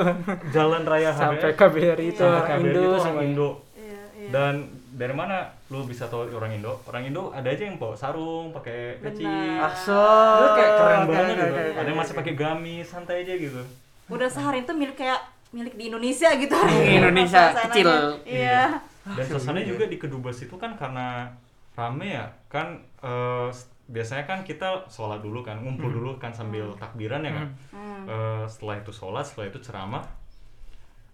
[0.51, 3.23] Jalan raya sampai HBS, KBRI itu sampai orang Indo itu orang semua.
[3.23, 3.49] Indo.
[3.75, 4.29] Iya, iya.
[4.31, 4.55] Dan
[4.97, 6.81] dari mana lu bisa tahu orang Indo?
[6.83, 9.23] Orang Indo ada aja yang bawa sarung, pakai peci.
[9.23, 9.69] Benar.
[9.69, 10.09] Aso.
[10.35, 11.45] Itu kayak keren banget gitu.
[11.77, 13.63] Ada yang masih pakai gamis, santai aja gitu.
[14.07, 15.19] udah sehari itu milik kayak
[15.51, 17.65] milik di Indonesia gitu Indonesia Suasananya.
[17.69, 17.89] kecil.
[18.25, 21.27] iya Dan suasananya juga di Kedubes itu kan karena
[21.73, 22.79] rame ya, kan
[23.47, 27.47] s- biasanya kan kita sholat dulu kan, ngumpul dulu kan sambil takbiran ya kan.
[27.71, 28.03] Hmm.
[28.07, 30.03] Eh, setelah itu sholat, setelah itu ceramah,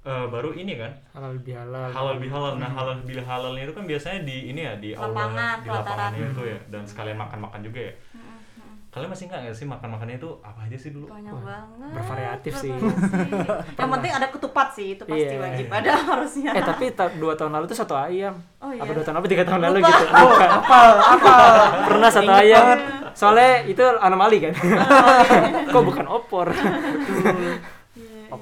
[0.02, 2.52] eh, baru ini kan halal bihalal halal bihalal.
[2.56, 6.10] Nah halal bihalalnya itu kan biasanya di ini ya di aula Lapangan, di pelataran.
[6.10, 7.94] lapangannya itu ya, dan sekalian makan-makan juga ya.
[8.92, 11.08] Kalian masih nggak nggak sih makan makannya itu apa aja sih dulu?
[11.08, 12.68] banyak banget bervariatif sih.
[13.72, 15.40] yang penting ada ketupat sih itu pasti Iya.
[15.40, 18.84] wajib ada harusnya eh tapi ta- dua tahun lalu tuh satu ayam Oh, iya.
[18.84, 19.88] apa dua tahun apa tiga tahun lalu Lupa.
[19.88, 20.46] gitu Lupa.
[21.08, 21.34] Apa?
[21.88, 22.76] pernah satu ayam
[23.12, 24.52] soalnya itu anomali kan
[25.72, 26.52] kok bukan opor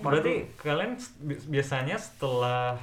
[0.03, 2.77] Berarti kalian s- bi- biasanya setelah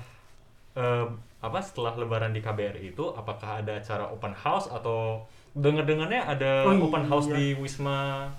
[0.74, 1.06] eh,
[1.38, 6.78] apa setelah Lebaran di KBRI itu apakah ada acara open house atau dengar-dengarnya ada Oh,
[6.84, 7.36] open house iya.
[7.36, 8.30] di Wisma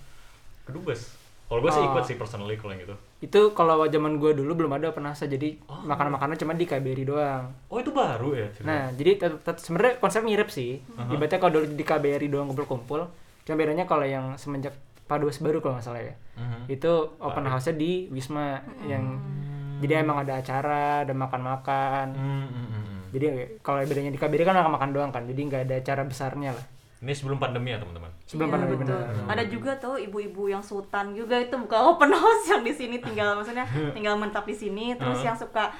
[0.64, 1.14] Kedubes?
[1.44, 1.88] Kalau gue sih Oh.
[1.88, 2.96] ikut sih personally kalau yang gitu.
[3.18, 7.02] itu kalau zaman gue dulu belum ada open house jadi makanan makanan cuma di KBRI
[7.02, 8.46] doang Oh itu baru ya?
[8.48, 8.68] cerita?
[8.68, 9.10] Nah, jadi
[9.56, 10.78] sebenarnya konsep mirip sih.
[10.94, 11.10] Aha.
[11.10, 13.10] Ibaratnya kalau dulu di KBRI doang kumpul-kumpul,
[13.42, 14.70] cuma bedanya kalau yang semenjak
[15.08, 16.14] Padus baru kalau nggak salah ya.
[16.36, 16.68] Mhm.
[16.68, 19.16] Itu open house-nya di Wisma yang
[19.78, 22.06] jadi emang ada acara, ada makan-makan.
[22.12, 23.00] Hmm, hmm, hmm, hmm.
[23.08, 23.26] Jadi
[23.58, 25.24] kalau bedanya di KBRI kan makan-makan doang kan.
[25.24, 26.66] Jadi nggak ada acara besarnya lah.
[26.98, 28.10] Ini sebelum pandemi ya teman-teman?
[28.26, 28.98] Sebelum Iya, pandemi betul.
[28.98, 29.30] benar.
[29.30, 33.38] ada juga tuh ibu-ibu yang sultan juga itu buka open house yang di sini tinggal
[33.38, 33.62] maksudnya
[33.96, 35.30] tinggal mentap di sini terus Heeh.
[35.30, 35.70] yang suka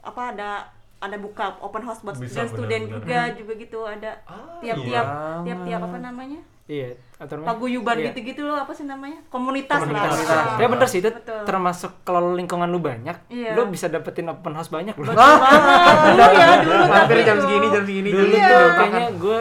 [0.00, 0.62] apa ada
[0.98, 5.42] ada buka open house buat Bisa, student-student juga juga gitu ada Ah, tiap-tiap iya.
[5.42, 8.12] tiap-tiap apa namanya Iya, atau paguyuban Iya.
[8.12, 10.20] gitu-gitu loh apa sih namanya komunitas, Komunitas.
[10.22, 11.40] lah Ya bener sih itu Betul.
[11.42, 13.56] termasuk kalau lingkungan lu banyak, Iya.
[13.56, 15.08] lu bisa dapetin open house banyak loh.
[15.08, 18.76] Betul banget dulu ya dulu Mampir tapi jam segini, jam segini, Dulu jam tuh segini.
[18.76, 19.38] kayaknya gue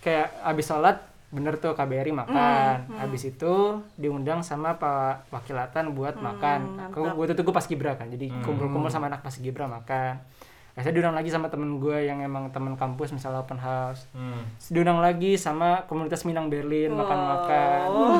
[0.00, 0.96] kayak abis sholat
[1.28, 3.54] bener tuh KBRI makan, Hmm, abis itu
[3.94, 6.58] diundang sama Pak Wakilatan buat makan.
[6.72, 6.88] mantap.
[6.90, 10.24] Kalau gue tuh gue pas Gibra kan, jadi kumpul-kumpul sama anak pas Gibra makan.
[10.72, 14.08] Saya diundang lagi sama temen gue yang emang temen kampus misalnya open house.
[14.10, 14.40] Hmm.
[14.66, 17.86] Diundang lagi sama komunitas Minang Berlin makan-makan.
[17.86, 18.16] Oh,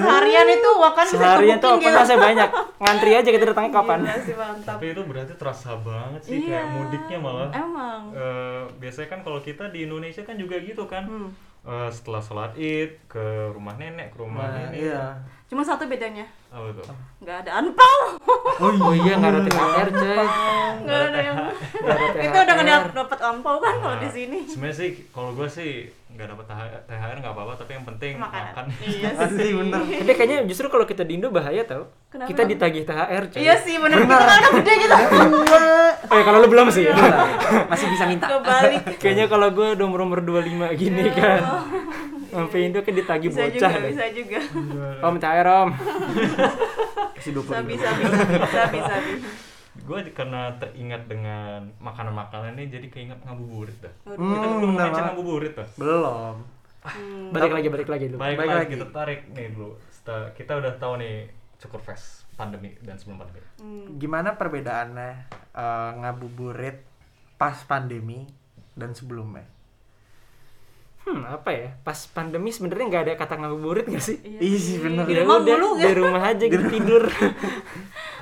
[0.00, 2.48] seharian itu makan Seharian tuh kebuking open house banyak.
[2.78, 4.00] Ngantri aja kita datangnya kapan.
[4.00, 6.48] Gila sih mantap Tapi itu berarti terasa banget sih Iya.
[6.48, 7.48] kayak mudiknya malah.
[7.52, 11.04] emang Eh, biasanya kan kalau kita di Indonesia kan juga gitu kan.
[11.04, 11.28] Hmm.
[11.62, 14.80] Eh, setelah sholat id ke rumah nenek, ke rumah Nah, nenek.
[14.82, 15.14] iya.
[15.44, 16.88] cuma satu bedanya Apa tuh?
[17.20, 18.16] nggak ada anpau
[18.62, 20.24] Oh iya nggak ada THR coy.
[20.82, 21.36] nggak ada yang
[22.16, 22.90] itu udah nggak THR.
[22.92, 25.70] dapat anpau kan kalau di Nah, sini Sebenarnya sih kalau gue sih
[26.08, 28.64] nggak dapat THR, THR nggak apa-apa, tapi yang penting makanan makan.
[28.82, 29.80] iya Asli bener.
[29.80, 31.88] Tapi kayaknya justru kalau kita di Indo bahaya tau.
[32.06, 32.28] Kenapa?
[32.28, 33.38] Kita ditagih THR coy.
[33.38, 34.94] iya sih bener kita kan gede gitu
[36.04, 36.84] Oh ya kalau lu belum sih.
[37.72, 38.26] Masih bisa minta.
[38.28, 40.44] kebalik kayaknya kalau gue udah umur umur 25
[40.76, 41.40] gini kan.
[42.32, 43.52] Sampai Indo kan ditagih bisa bocah.
[43.52, 43.90] juga deh.
[43.92, 44.40] bisa juga
[45.04, 45.70] Om THR om.
[47.12, 48.02] Kasih 20 sabi sabi
[48.48, 49.12] sabi sabi
[49.82, 53.94] Gue karena teringat dengan makanan-makanan ini jadi keinget ngabuburit dah.
[54.04, 55.02] Hmm, kita belum banget.
[55.12, 55.68] ngabuburit dah.
[55.80, 56.34] Belum.
[56.82, 57.30] Hmm.
[57.32, 58.18] Balik lagi balik lagi dulu.
[58.20, 59.76] Baik, Baik lagi kita tarik nih dulu.
[59.88, 61.14] Setelah kita udah tahu nih
[61.62, 63.40] cukur fest pandemi dan sebelum pandemi.
[63.60, 63.86] Hmm.
[63.96, 65.10] Gimana perbedaannya
[65.56, 66.78] eh, ngabuburit
[67.40, 68.28] pas pandemi
[68.76, 69.46] dan sebelumnya?
[71.02, 71.68] Hmm apa ya?
[71.82, 74.16] Pas pandemi sebenarnya nggak ada kata ngabuburit nggak sih?
[74.22, 75.02] Iya Ih, sih, bener.
[75.02, 77.04] Di Ya rumah udah di rumah aja gitu tidur.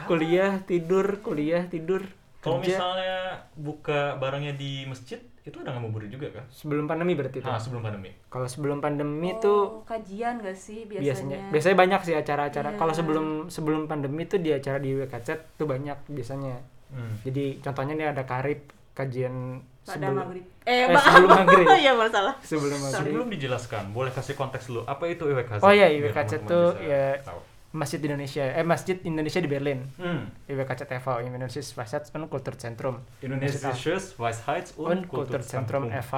[0.08, 2.02] kuliah tidur kuliah tidur.
[2.40, 6.44] Kalau misalnya buka barangnya di masjid, itu udah ngabuburit juga kan?
[6.48, 7.48] sebelum pandemi berarti itu.
[7.48, 8.16] Ah, sebelum pandemi.
[8.32, 12.68] Kalau sebelum pandemi Oh, tuh kajian gak sih biasanya biasanya biasanya banyak sih acara-acara.
[12.72, 12.78] Iya.
[12.80, 16.56] Kalau sebelum sebelum pandemi tuh di acara di WKC tuh banyak biasanya.
[16.90, 17.20] Hmm.
[17.28, 21.66] Jadi contohnya nih ada karib kajian pada sebelum maghrib eh, Eh, sebelum maghrib.
[21.74, 23.00] iya baru salah sebelum maghrib.
[23.10, 24.84] Sebelum dijelaskan, boleh kasih konteks dulu.
[24.84, 25.60] Apa itu IWKZ?
[25.64, 27.40] Oh iya, Biar IWKZ bisa ya tahu.
[27.70, 29.78] Masjid Indonesia eh Masjid Indonesia di Berlin.
[29.94, 30.26] Hmm.
[30.50, 32.96] IWKC TV Indonesia Weisheit und Kulturzentrum.
[33.22, 36.12] Indonesia Schuss, Weisheits und Kulturzentrum e.V.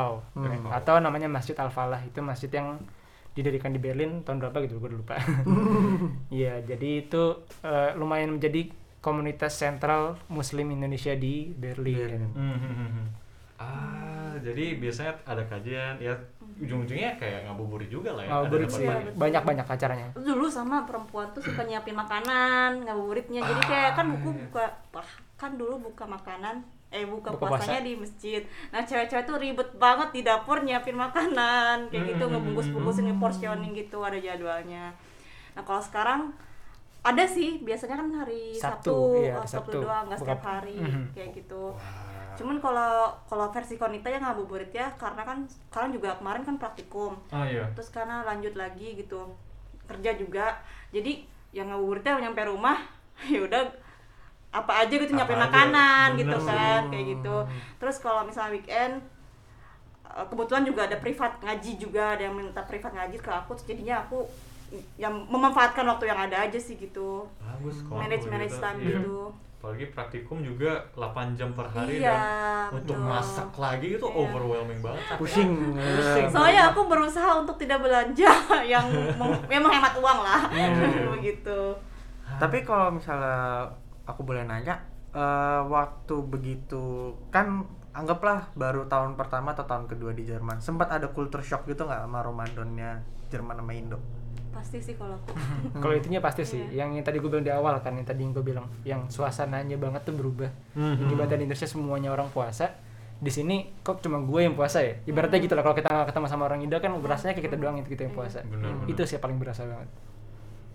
[0.72, 2.80] atau namanya Masjid Al Falah itu masjid yang
[3.32, 5.16] didirikan di Berlin tahun berapa gitu gue udah lupa.
[6.32, 7.22] Iya, jadi itu
[7.64, 8.68] eh, lumayan menjadi
[9.00, 12.32] komunitas sentral Muslim Indonesia di Berlin.
[12.32, 13.06] Hmm, hmm, hmm, hmm.
[13.62, 16.14] Ah, jadi biasanya ada kajian, ya
[16.54, 18.30] ujung-ujungnya kayak ngabuburit juga lah ya.
[18.32, 19.14] Ngabuburit sih betul.
[19.16, 20.08] banyak-banyak acaranya.
[20.14, 25.10] dulu sama perempuan tuh suka nyiapin makanan ngabuburitnya jadi kayak kan buku Ah, buka wah
[25.36, 27.88] kan dulu buka makanan eh buka, Buka puasanya puasa.
[27.88, 32.32] di masjid nah cewek-cewek tuh ribet banget di dapur nyiapin makanan kayak gitu Hmm.
[32.36, 34.92] ngebungkus-bungkusin portioning gitu ada jadwalnya
[35.52, 36.36] nah kalau sekarang
[37.02, 39.78] ada sih biasanya kan hari Sabtu, Sabtu, iya, oh, Sabtu, Sabtu.
[39.80, 41.02] doang nggak setiap hari Mhm.
[41.10, 41.62] kayak gitu
[42.38, 47.12] cuman kalau kalau versi konita ya ngabuburit ya karena kan sekarang juga kemarin kan praktikum.
[47.30, 47.64] Ah iya.
[47.76, 49.32] terus karena lanjut lagi gitu
[49.86, 50.56] kerja juga.
[50.92, 52.78] Jadi yang ngabuburitnya nyampe rumah
[53.32, 53.62] ya udah
[54.52, 57.36] apa aja gitu aja, makanan bener gitu kan kayak gitu.
[57.80, 59.00] Terus kalau misalnya weekend
[60.04, 63.68] eh, kebetulan juga ada privat ngaji juga ada yang minta privat ngaji ke aku terus
[63.68, 64.28] jadinya aku
[64.96, 67.28] yang memanfaatkan waktu yang ada aja sih gitu.
[67.40, 69.00] Bagus manage manage time Iya.
[69.00, 72.18] gitu Apalagi praktikum juga 8 jam per hari Iya, dan
[72.82, 73.06] untuk betul.
[73.06, 74.18] masak lagi itu Iya.
[74.18, 75.02] overwhelming banget.
[75.14, 75.78] Pusing.
[75.78, 76.26] Pusing.
[76.28, 78.26] soalnya aku berusaha untuk tidak belanja
[78.66, 78.90] yang
[79.46, 81.06] yang menghemat uang lah Iya.
[81.14, 81.78] begitu
[82.32, 83.70] Tapi kalau misalnya
[84.02, 86.82] aku boleh nanya, eh, waktu begitu
[87.30, 91.84] kan anggaplah baru tahun pertama atau tahun kedua di Jerman, sempat ada culture shock gitu
[91.84, 92.98] nggak sama Ramadannya
[93.28, 94.02] Jerman sama Indo?
[94.52, 95.32] Pasti sih kalau aku
[95.82, 96.62] Kalau itunya pasti sih.
[96.68, 96.84] Iya.
[96.84, 99.80] Yang, yang tadi gue bilang di awal kan, yang tadi yang gue bilang, yang suasananya
[99.80, 100.50] banget tuh berubah.
[100.76, 101.10] Mhm.
[101.10, 102.70] Ibaratnya di Indonesia semuanya orang puasa.
[103.22, 104.98] Di sini kok cuma gue yang puasa ya?
[105.08, 105.62] Ibaratnya gitu lah.
[105.64, 108.14] Kalau kita nggak ketemu sama orang Indo kan berasanya kayak kita doang itu kita yang
[108.14, 108.42] puasa.
[108.44, 108.90] Bener, bener.
[108.90, 109.88] Itu sih yang paling berasa banget.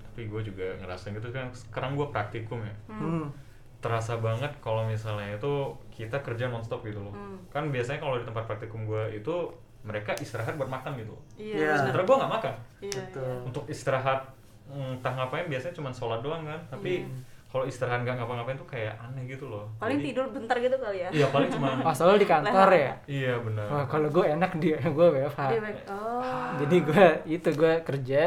[0.08, 1.52] Tapi gue juga ngerasain gitu kan.
[1.54, 2.76] Sekarang gue praktikum ya.
[2.90, 3.30] Hmm.
[3.78, 7.14] terasa banget kalau misalnya itu kita kerja nonstop gitu loh.
[7.14, 7.38] Hmm.
[7.54, 9.54] Kan biasanya kalau di tempat praktikum gue itu
[9.88, 11.16] mereka istirahat buat makan gitu.
[11.36, 11.56] Iya.
[11.56, 12.54] iya Sementara gue nggak makan.
[12.80, 13.24] iya Betul.
[13.24, 13.42] iya.
[13.42, 14.20] Untuk istirahat
[14.68, 16.60] mm, entah ngapain biasanya cuma sholat doang kan.
[16.68, 17.08] Tapi Iya.
[17.48, 19.72] kalau istirahat nggak ngapa-ngapain tuh kayak aneh gitu loh.
[19.78, 21.68] paling Jadi- tidur bentar gitu kali ya Iya paling cuma.
[21.80, 22.92] Oh, soalnya di kantor ya?
[23.08, 23.66] iya benar.
[23.66, 25.42] Wah, kalau gue enak dia, gue WFH.
[25.88, 28.22] Oh Jadi gue itu gue kerja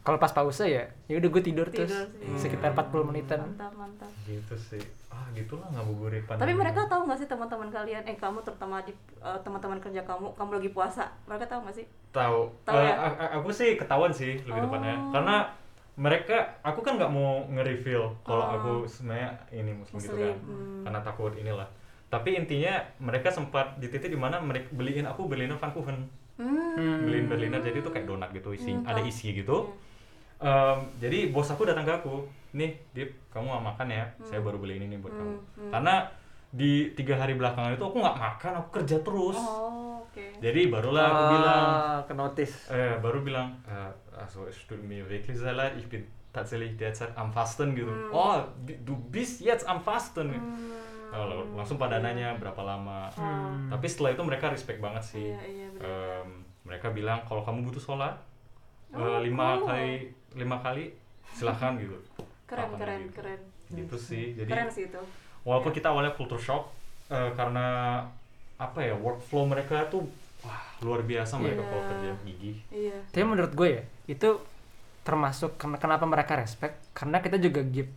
[0.00, 1.92] kalau pas pause ya ya udah gue tidur, Tidur terus
[2.38, 2.48] sih.
[2.48, 4.80] sekitar 40 menitan mantap mantap gitu sih
[5.10, 6.54] ah gitulah ngabuburit tapi pandemi.
[6.54, 10.50] mereka tahu nggak sih teman-teman kalian eh kamu terutama di eh, teman-teman kerja kamu kamu
[10.56, 12.94] lagi puasa mereka tahu nggak sih tahu Tahu Eh, ya?
[13.34, 14.66] aku sih ketahuan sih lebih Oh.
[14.66, 15.36] tepatnya karena
[15.94, 18.54] mereka aku kan nggak mau nge-reveal kalau Oh.
[18.54, 20.82] aku sebenarnya ini muslim, gitu Muslim, kan hmm.
[20.86, 21.68] karena takut inilah
[22.06, 26.06] tapi intinya mereka sempat di titik di mana mereka beliin aku Berliner Pfannkuchen
[26.38, 27.02] hmm.
[27.02, 29.74] beliin Berliner jadi itu kayak donat gitu isi Hmm, ada isi gitu
[30.40, 34.56] Em, jadi bos aku datang ke aku nih Dip kamu mau makan ya saya baru
[34.56, 35.70] beli ini nih buat kamu Hmm, hmm.
[35.70, 35.94] karena
[36.50, 41.04] di tiga hari belakangan itu aku nggak makan aku kerja terus oh oke jadi barulah
[41.06, 42.54] aku bilang Ah, ke notice.
[42.68, 47.14] eh, baru bilang eh, also es tut mir wirklich sehr leid ich bin tatsächlich derzeit
[47.14, 48.10] am Fasten gitu Hmm.
[48.12, 50.34] oh du bist jetzt am Fasten
[51.10, 53.22] Oh, lang- langsung pada nanya berapa lama Oh.
[53.68, 55.66] tapi setelah itu mereka respect banget sih Iya, iya.
[55.76, 56.28] Em,
[56.62, 58.14] mereka bilang kalau kamu butuh sholat
[58.88, 59.66] eh, Oh, lima cool.
[59.68, 59.90] kali
[60.34, 60.94] lima kali
[61.28, 61.94] silahkan gitu
[62.50, 63.14] keren keren gitu.
[63.16, 63.40] keren.
[63.70, 64.98] Gitu sih jadi keren sih itu.
[65.40, 66.74] walaupun kita awalnya culture shock
[67.08, 67.66] eh, karena
[68.56, 70.04] apa ya workflow mereka tuh
[70.40, 71.68] wah luar biasa mereka Iya.
[71.68, 72.56] kalau kerja gigih.
[72.70, 72.98] Iya.
[73.08, 74.28] Tapi menurut gue ya itu
[75.00, 77.88] termasuk ken- kenapa mereka respect karena kita juga give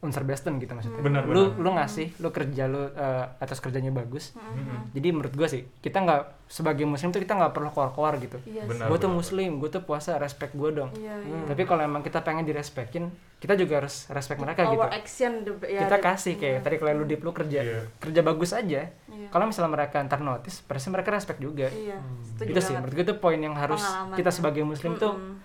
[0.00, 1.60] unsur besten gitu maksudnya Benar, lu benar.
[1.60, 4.92] lu ngasih lu kerja lu eh, atas kerjanya bagus Mhm.
[4.92, 8.64] jadi menurut gue sih kita nggak sebagai muslim tuh kita nggak perlu keluar-keluar gitu iya
[8.64, 8.88] Benar.
[8.88, 11.04] gue tuh muslim gue tuh puasa respect gue dong sih.
[11.04, 14.88] iya iya tapi kalau emang kita pengen direspekin kita juga harus respect mereka gitu our
[14.90, 17.80] action the, ya, kita the- kasih kayak tadi kalau lu dip lu kerja Iya.
[17.98, 19.28] kerja bagus aja Iya.
[19.28, 23.04] kalau misalnya mereka ntar notice pasti mereka respect juga iya setuju itu sih menurut gue
[23.04, 24.34] itu poin yang harus kita ya.
[24.34, 25.36] sebagai muslim tuh Mm-mm.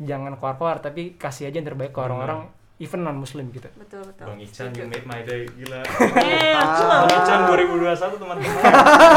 [0.00, 2.50] jangan keluar-keluar tapi kasih aja yang terbaik ke orang-orang
[2.82, 3.70] even non muslim gitu.
[3.78, 4.26] Betul betul.
[4.26, 5.80] Bang Ican you made my day gila.
[6.26, 8.46] Eh, Bang Ican 2021 teman-teman.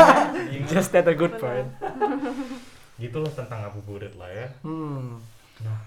[0.72, 1.66] Just that a good point.
[3.02, 4.48] Gitulah tentang ngabuburit lah ya.
[4.62, 5.18] Hmm.
[5.66, 5.82] nah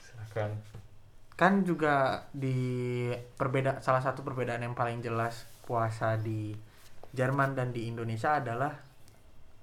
[0.00, 0.56] silakan.
[1.36, 6.56] Kan juga di perbeda salah satu perbedaan yang paling jelas puasa di
[7.12, 8.72] Jerman dan di Indonesia adalah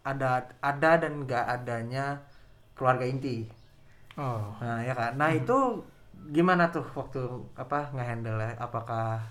[0.05, 2.21] ada ada dan nggak adanya
[2.77, 3.49] keluarga inti.
[4.15, 4.53] oh.
[4.61, 5.17] Nah, ya kan.
[5.17, 5.83] Nah, itu
[6.29, 7.21] gimana tuh waktu
[7.55, 8.51] apa ngehandle ya?
[8.59, 9.23] Apakah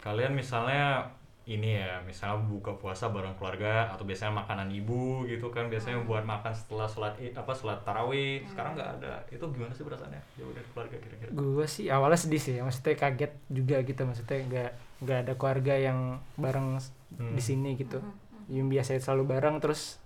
[0.00, 1.02] kalian misalnya
[1.46, 6.26] ini ya misalnya buka puasa bareng keluarga atau biasanya makanan ibu gitu kan biasanya buat
[6.26, 8.42] makan setelah sholat id apa sholat tarawih.
[8.50, 9.22] Sekarang nggak ada.
[9.30, 10.18] Itu gimana sih perasaannya?
[10.34, 11.30] Jauh dari keluarga kira-kira.
[11.30, 14.02] Gue sih awalnya sedih sih maksudnya kaget juga gitu.
[14.02, 14.70] Maksudnya nggak
[15.06, 15.98] nggak ada keluarga yang
[16.34, 17.38] bareng Hmm.
[17.38, 18.02] di sini gitu.
[18.50, 20.02] Yang biasa selalu bareng terus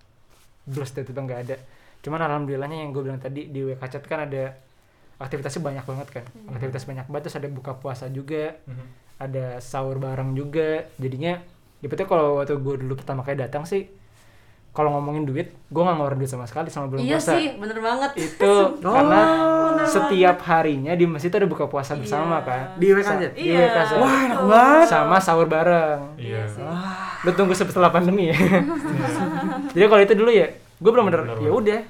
[0.68, 1.56] terus tiba-tiba nggak ada.
[2.04, 4.52] Cuman alhamdulillahnya yang gue bilang tadi di WK Chat kan ada
[5.20, 6.24] aktivitasnya banyak banget kan.
[6.48, 8.84] Aktivitas banyak banget terus ada buka puasa juga Mhm.
[9.18, 10.88] ada sahur bareng juga.
[10.96, 11.38] Jadinya
[11.78, 13.84] ya betul kalau waktu gue dulu pertama kali datang sih
[14.70, 17.32] kalau ngomongin duit gue nggak ngeluarin duit sama sekali sama bulan iya puasa.
[17.32, 18.10] sih bener banget.
[18.16, 18.52] Itu
[18.86, 19.20] karena
[19.82, 22.46] setiap harinya di masjid itu ada buka puasa bersama Iya.
[22.46, 23.28] kan di WK aja?
[23.28, 23.66] di Iya.
[23.66, 24.86] WK Wah, enak banget.
[24.86, 26.00] sama sahur bareng.
[26.16, 26.62] Iya sih.
[27.20, 28.36] lu tunggu setelah pandemi ya.
[29.74, 31.80] Jadi kalau itu dulu ya gue belum bener Bener, ya udah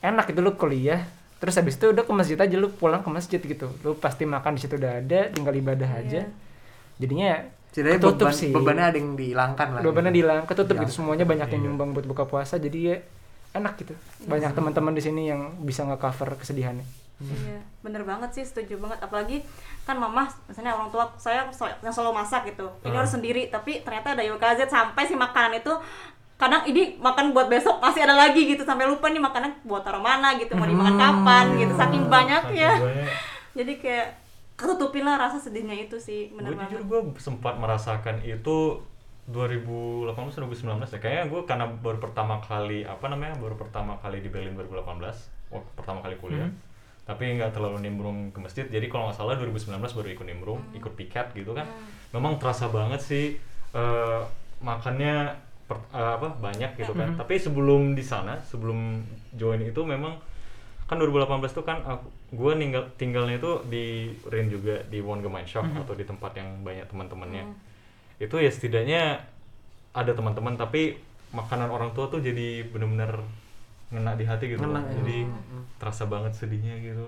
[0.00, 1.04] enak itu lu kuliah
[1.40, 4.54] terus habis itu udah ke masjid aja lu pulang ke masjid gitu lu pasti makan
[4.54, 6.28] di situ udah ada tinggal ibadah aja
[6.96, 9.80] jadinya Setidaknya ketutup beban, sih bebannya ada yang dihilangkan lah.
[9.80, 10.18] bebannya gitu.
[10.20, 10.96] dihilang ketutup gitu Iya.
[10.96, 11.66] semuanya banyak yang Iya.
[11.66, 12.96] nyumbang buat buka puasa jadi ya
[13.52, 16.82] enak gitu banyak teman-teman di sini yang bisa nge-cover kesedihannya
[17.20, 18.96] Iya, bener banget sih, setuju banget.
[18.98, 19.44] Apalagi
[19.84, 21.44] kan mama, misalnya orang tua saya
[21.84, 22.64] yang selalu masak gitu.
[22.80, 23.04] Ini Ah.
[23.04, 25.68] harus sendiri, tapi ternyata ada YKZ sampai si makanan itu
[26.40, 30.00] kadang ini makan buat besok masih ada lagi gitu sampai lupa nih makanan buat taruh
[30.00, 33.08] mana gitu mau dimakan kapan gitu saking banyak Saking ya banyak.
[33.52, 34.08] jadi kayak
[34.56, 38.80] ketutupin lah rasa sedihnya itu sih bener gue jujur banget gue sempat merasakan itu
[39.30, 40.10] 2018
[40.42, 40.98] 2019 ya.
[40.98, 45.70] Kayaknya gue karena baru pertama kali apa namanya baru pertama kali di Berlin 2018 waktu
[45.78, 46.50] pertama kali kuliah.
[47.06, 48.66] Tapi nggak terlalu nimbrung ke masjid.
[48.66, 51.66] Jadi kalau nggak salah 2019 baru ikut nimbrung ikut piket gitu kan.
[52.10, 53.38] Memang terasa banget sih
[53.70, 54.22] eh,
[54.60, 55.30] makannya
[55.70, 58.98] per- eh, apa banyak gitu kan tapi sebelum di sana sebelum
[59.32, 60.18] join itu memang
[60.84, 61.22] kan 2018
[61.54, 62.02] tuh kan aku
[62.34, 63.84] gue tinggal tinggalnya itu di
[64.26, 67.46] Rin juga di Wohngemeinschaft atau di tempat yang banyak teman-temannya
[68.18, 69.22] itu ya setidaknya
[69.94, 70.98] ada teman-teman tapi
[71.30, 73.22] makanan orang tua tuh jadi bener-bener
[73.90, 74.86] ngena di hati gitu Ngena, loh.
[74.86, 74.94] ya.
[74.98, 75.18] jadi
[75.78, 77.06] terasa banget sedihnya gitu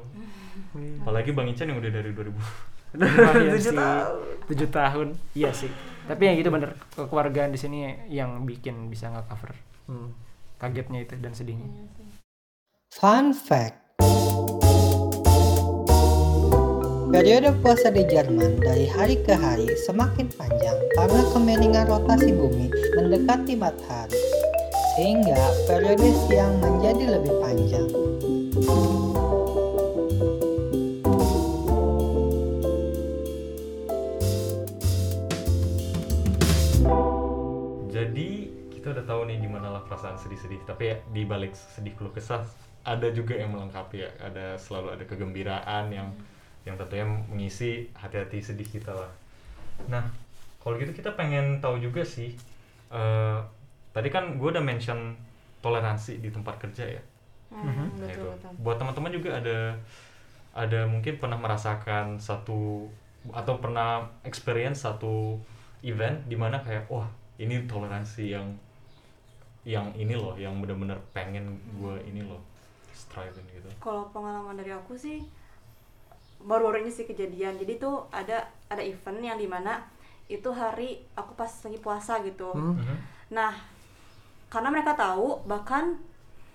[1.02, 2.30] apalagi Bang Ican yang udah dari 2000
[2.92, 3.72] Lumayan Tujuh sih.
[3.72, 4.20] tahun.
[4.52, 5.08] Tujuh tahun.
[5.32, 5.72] Iya sih.
[6.02, 7.78] Tapi yang gitu bener kekeluargaan di sini
[8.10, 9.52] yang bikin bisa nggak cover
[9.90, 10.14] Hmm.
[10.62, 11.66] kagetnya itu dan sedihnya.
[12.94, 13.82] Fun fact
[17.12, 23.52] Periode puasa di Jerman dari hari ke hari semakin panjang karena kemiringan rotasi bumi mendekati
[23.52, 24.16] matahari,
[24.96, 25.36] sehingga
[25.68, 27.88] periode siang menjadi lebih panjang.
[39.02, 42.46] Udah tahu nih gimana lah perasaan sedih-sedih tapi ya di balik sedih keluh kesah
[42.82, 46.08] ada juga yang melengkapi ya ada selalu ada kegembiraan yang
[46.62, 49.10] yang tentunya mengisi hati-hati sedih kita lah
[49.90, 50.06] nah
[50.58, 52.34] kalau gitu kita pengen tahu juga sih
[52.88, 53.38] eh,
[53.90, 55.18] tadi kan gue udah mention
[55.58, 57.02] toleransi di tempat kerja ya
[57.52, 58.24] Hmm, Nah, betul itu.
[58.32, 58.50] betul.
[58.64, 59.76] Buat teman-teman juga ada
[60.56, 62.88] ada mungkin pernah merasakan satu
[63.28, 65.36] atau pernah experience satu
[65.84, 67.04] event di mana kayak wah
[67.36, 68.56] ini toleransi yang
[69.62, 72.42] yang ini loh yang bener-bener pengen gue ini loh
[72.90, 73.68] striving gitu.
[73.78, 75.22] Kalau pengalaman dari aku sih
[76.42, 77.58] baru-baru ini sih kejadian.
[77.62, 79.86] Jadi tuh ada ada event yang di mana
[80.26, 82.50] itu hari aku pas lagi puasa gitu.
[82.50, 82.78] Hmm.
[82.78, 82.96] Mhm.
[83.36, 83.52] Nah,
[84.50, 85.96] karena mereka tahu bahkan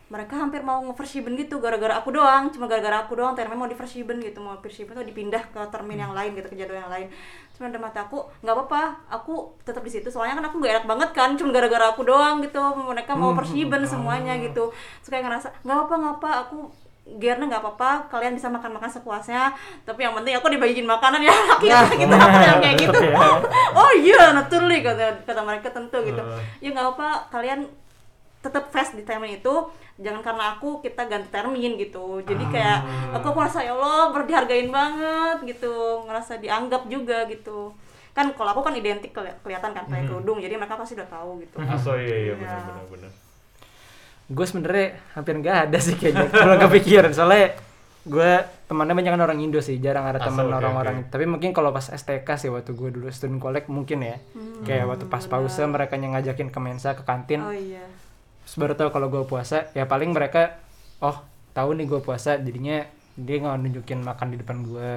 [0.08, 3.76] mereka hampir mau nge-first gitu gara-gara aku doang, cuma gara-gara aku doang termin mau di
[3.76, 7.08] first gitu, mau first tuh dipindah ke termin yang lain gitu, ke jadwal yang lain.
[7.58, 10.14] Cuma dalam mata aku, nggak apa-apa, aku tetap di situ.
[10.14, 13.58] Soalnya kan aku gak enak banget kan, cuma gara-gara aku doang gitu, mereka mau first
[13.90, 14.70] semuanya gitu.
[15.02, 16.58] Terus kayak ngerasa nggak apa nggak apa, aku
[17.08, 19.56] Gerna nggak apa-apa, kalian bisa makan-makan sepuasnya.
[19.88, 21.72] Tapi yang penting aku dibagiin makanan ya, laki
[22.04, 23.00] gitu aku yang kayak gitu.
[23.72, 26.20] oh iya, naturally kata kata mereka tentu gitu.
[26.60, 27.64] Ya nggak apa, kalian
[28.48, 29.54] tetap fast di termin itu
[29.98, 32.22] jangan karena aku kita ganti termin gitu.
[32.22, 32.80] Jadi kayak
[33.14, 35.74] aku merasa ya Allah berdihargain banget gitu.
[36.04, 37.76] Ngerasa dianggap juga gitu.
[38.12, 41.38] Kan kalau aku kan identik keli- kelihatan kan pakai kerudung jadi mereka pasti udah tahu
[41.40, 41.60] gitu.
[41.60, 42.36] Aso iya iya Iya.
[42.36, 43.12] benar benar benar.
[44.28, 47.12] gue sebenernya hampir nggak ada sih kayaknya kalau kepikiran.
[47.18, 47.56] Soalnya
[48.04, 48.32] gue
[48.64, 50.96] temannya banyak kan orang Indo sih jarang ada Asal, teman orang-orang.
[51.02, 51.10] oke.
[51.10, 54.18] tapi mungkin kalau pas STK sih waktu gue dulu student collect mungkin ya.
[54.64, 57.40] Kayak waktu pas pause mereka yang ngajakin ke mensa ke kantin.
[57.40, 57.84] Oh iya
[58.48, 60.56] terus baru tahu kalau gue puasa ya paling mereka
[61.04, 61.20] oh
[61.52, 62.88] tahu nih gue puasa jadinya
[63.20, 64.94] dia nggak nunjukin makan di depan gue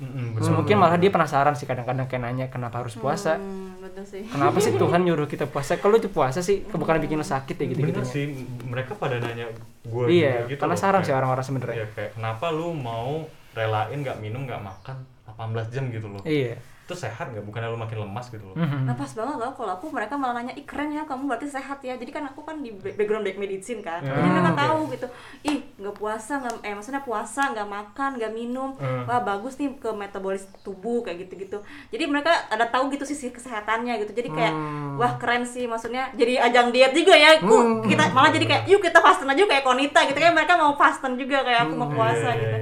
[0.00, 3.36] Mm-mm, terus mungkin malah dia penasaran sih kadang-kadang kayak nanya kenapa harus puasa?
[3.36, 4.24] hmm, betul sih.
[4.32, 5.76] Kenapa sih Tuhan nyuruh kita puasa?
[5.76, 8.32] Kalau itu puasa sih bukan bikin lo sakit ya gitu gitu sih
[8.64, 9.52] mereka pada nanya
[9.84, 10.56] gue iya gitu.
[10.56, 11.84] penasaran loh, sih orang-orang sebenarnya.
[11.84, 14.96] Iya kayak kenapa lu mau relain nggak minum nggak makan
[15.36, 16.24] 18 jam gitu loh.
[16.24, 16.56] iya
[16.90, 17.44] Itu sehat nggak?
[17.44, 18.56] Bukannya lu makin lemas gitu loh.
[18.56, 18.82] Mhm.
[18.82, 21.78] Nah pas banget loh kalau aku mereka malah nanya, ih keren ya kamu berarti sehat
[21.80, 21.94] ya.
[21.94, 24.02] Jadi kan aku kan di ba- background back medicine kan.
[24.02, 25.06] Jadi mereka tahu gitu,
[25.44, 28.74] ih nggak puasa nggak eh maksudnya puasa nggak makan nggak minum,
[29.04, 31.62] wah bagus nih ke metabolis tubuh kayak gitu-gitu.
[31.88, 34.12] Jadi mereka ada tahu gitu sisi kesehatannya gitu.
[34.12, 34.54] Jadi kayak
[34.96, 36.10] wah keren sih maksudnya.
[36.12, 37.38] Jadi ajang diet juga ya.
[37.38, 37.46] Ku,
[37.84, 41.14] kita malah jadi kayak yuk kita fasten aja kayak Konita gitu kayak mereka mau fasten
[41.14, 42.58] juga kayak aku mau puasa Iya, gitu.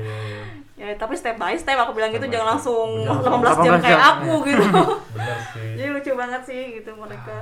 [0.79, 0.88] Iya, iya, iya.
[0.88, 2.55] Ya tapi step by step aku bilang gitu Step by jangan step.
[2.55, 3.43] langsung Bener.
[3.51, 4.11] 18 jam 18 kayak jam.
[4.14, 4.64] aku gitu.
[5.12, 5.71] Bener sih.
[5.79, 7.37] Jadi lucu banget sih gitu mereka.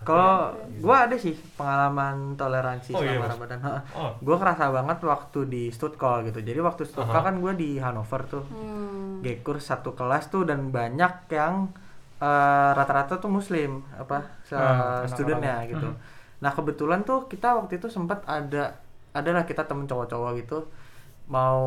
[0.00, 3.32] Kalau gua ada sih pengalaman toleransi Oh, iya, selama Mas.
[3.32, 3.60] Ramadan.
[3.62, 3.82] Heeh.
[3.94, 4.10] Oh.
[4.20, 6.38] Gua kerasa banget waktu di Stuttgart gitu.
[6.38, 7.28] Jadi waktu Stuttgart Aha.
[7.30, 8.44] kan gua di Hanover tuh.
[8.46, 9.22] Hmm.
[9.22, 11.72] Gekur satu kelas tuh dan banyak yang
[12.16, 15.88] eh, rata-rata tuh muslim apa se- Ah, studentnya gitu.
[16.36, 18.76] Nah, kebetulan tuh kita waktu itu sempat ada
[19.10, 20.58] adalah kita temen cowok-cowok gitu
[21.24, 21.60] mau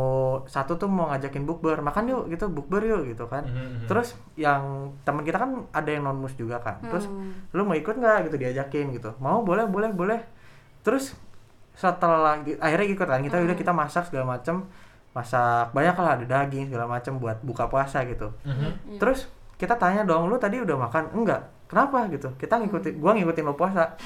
[0.46, 3.41] satu tuh mau ngajakin bukber makan yuk gitu bukber yuk gitu kan.
[3.41, 3.88] Mhm, mhm.
[3.89, 6.78] terus yang teman kita kan ada yang non mus juga kan.
[6.86, 7.10] Terus
[7.58, 8.30] lu mau ikut nggak?
[8.30, 9.17] gitu diajakin gitu.
[9.17, 10.20] Mau boleh boleh boleh.
[10.86, 11.17] Terus
[11.74, 14.62] setelah akhirnya ikut kan kita udah kita masak segala macem.
[15.17, 18.30] Masak banyak lah ada daging segala macem buat buka puasa gitu.
[18.46, 19.02] Mhm.
[19.02, 19.26] terus
[19.58, 21.17] kita tanya dong lu tadi udah makan?
[21.17, 23.99] Enggak kenapa gitu kita ngikutin gua ngikutin lo puasa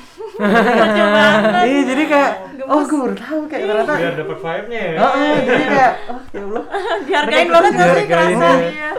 [1.62, 2.32] iya jadi kayak
[2.66, 4.98] oh gue baru tahu kayak ternyata Biar dapat vibe-nya ya.
[4.98, 6.64] Oh, iya, jadi kayak oh ya Allah
[7.06, 8.52] Dihargain banget gak sih kerasa iya.
[8.66, 8.90] iya.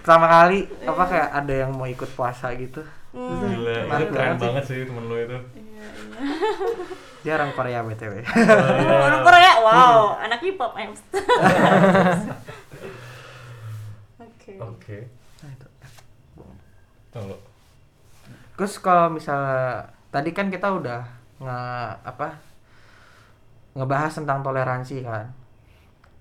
[0.00, 2.82] pertama kali apa kayak ada yang mau ikut puasa gitu
[3.16, 4.84] Gila, itu keren banget sih.
[4.84, 5.38] temen lu itu.
[7.24, 10.92] dia orang Korea btw Oh, Orang Korea, wow, anak K-pop em.
[14.20, 14.52] Oke.
[14.60, 14.98] Oke.
[17.08, 17.36] Tunggu.
[18.56, 21.00] Terus kalau misalnya tadi kan kita udah
[21.44, 21.60] nge
[22.08, 22.28] apa
[23.76, 25.28] ngebahas tentang toleransi kan.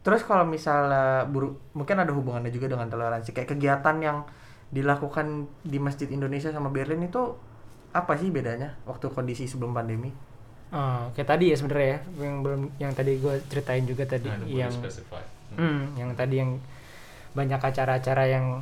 [0.06, 3.34] Terus kalau misalnya buru, mungkin ada hubungannya juga dengan toleransi.
[3.34, 4.18] Kayak kegiatan yang
[4.70, 7.34] dilakukan di masjid Indonesia sama Berlin itu
[7.96, 10.12] apa sih bedanya waktu kondisi sebelum pandemi?
[10.76, 14.44] Oh, kayak tadi ya sebenarnya ya yang belum yang tadi gue ceritain juga tadi Nah,
[14.44, 15.24] yang specify.
[15.56, 16.60] Hmm, yang tadi yang
[17.32, 18.60] banyak acara-acara yang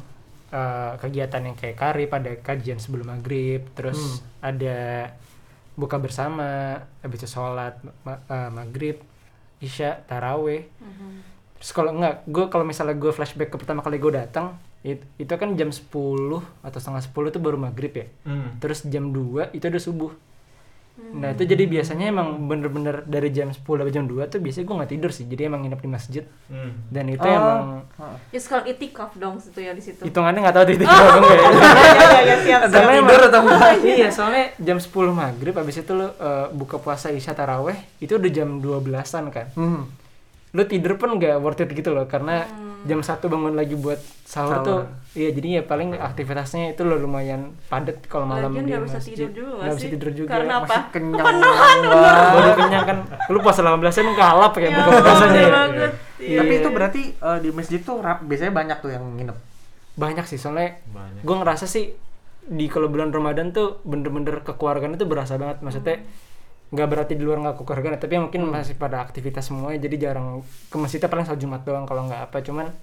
[0.54, 3.98] eh, kegiatan yang kayak kari pada kajian sebelum maghrib, terus
[4.40, 5.10] ada
[5.74, 7.74] buka bersama, habis itu sholat
[8.04, 9.02] ma- eh, maghrib,
[9.60, 10.70] isya, taraweh.
[11.58, 15.34] Terus kalau enggak, gue kalau misalnya gue flashback ke pertama kali gue datang, it- itu
[15.34, 15.90] kan jam 10
[16.60, 18.06] atau setengah 10 itu baru maghrib ya.
[18.24, 18.60] Hmm.
[18.60, 20.12] Terus jam 2 itu udah subuh.
[20.94, 24.76] Nah itu jadi biasanya emang bener-bener dari jam 10 sampai jam 2 tuh biasanya gue
[24.76, 25.26] nggak tidur sih.
[25.26, 26.24] Jadi emang nginep di masjid.
[26.48, 26.74] Hmm.
[26.88, 27.34] Dan itu Oh.
[27.34, 27.60] emang
[28.30, 30.02] Ya sekarang itikaf dong situ ya di situ.
[30.02, 30.94] hitungannya nggak tahu titik oh.
[30.94, 31.44] enggak ya.
[31.44, 31.50] ya,
[32.24, 32.62] ya, siap, siap.
[32.72, 33.72] Soalnya tidur emang- atau enggak?
[33.94, 38.32] iya soalnya jam 10 maghrib abis itu lu eh, buka puasa isya taraweh itu udah
[38.32, 39.90] jam 12an kan Hmm.
[40.54, 42.46] Lu tidur pun nggak worth it gitu loh karena
[42.84, 44.64] jam satu bangun lagi buat sahur, Sahur.
[44.64, 44.80] tuh
[45.14, 49.00] iya jadi ya paling aktivitasnya itu lo lumayan padat kalau malam Lagian di nggak bisa
[49.00, 49.90] tidur juga nggak bisa sih?
[49.90, 50.66] tidur juga Karena apa?
[50.68, 51.26] Masih kenyang
[51.80, 51.90] Baru
[52.36, 52.56] banget.
[52.60, 55.50] kenyang kan lu puasa 18 an kalap kayak Ya, buka puasanya ya.
[56.20, 56.38] Iya.
[56.40, 59.38] Tapi itu berarti eh, di masjid tuh rap, biasanya banyak tuh yang nginep.
[59.94, 61.22] banyak sih soalnya Banyak.
[61.22, 61.94] gue ngerasa sih
[62.44, 66.02] di kalau bulan Ramadan tuh bener-bener kekeluargaan itu berasa banget maksudnya
[66.74, 70.42] nggak berarti di luar nggak kekeluargaan tapi mungkin masih pada aktivitas semua jadi jarang.
[70.74, 72.74] Ke masjidnya paling sholat jumat doang kalau nggak apa cuman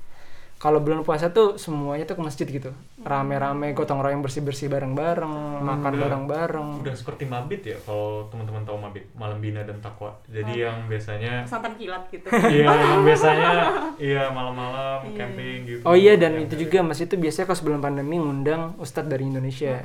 [0.61, 2.69] kalau bulan puasa tuh semuanya tuh ke masjid gitu.
[3.01, 5.33] Rame-rame gotong royong bersih-bersih bareng-bareng
[5.65, 6.69] makan Udah- bareng-bareng.
[6.85, 10.21] Udah seperti mabit ya kalau teman-teman tahu mabit, malam bina dan takwa.
[10.29, 12.29] Jadi yang biasanya Pesantren kilat gitu.
[12.29, 13.51] Iya, yang biasanya
[13.97, 15.81] iya malam-malam camping gitu.
[15.81, 19.81] oh iya dan itu juga masjid tuh biasanya kalau sebelum pandemi ngundang ustadz dari Indonesia.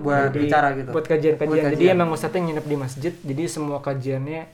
[0.00, 0.88] Buat Jadi, bicara gitu.
[0.88, 1.64] buat kajian-kajian.
[1.68, 1.96] Jadi kajian.
[2.00, 4.48] emang ustadznya nginep di masjid jadi semua kajiannya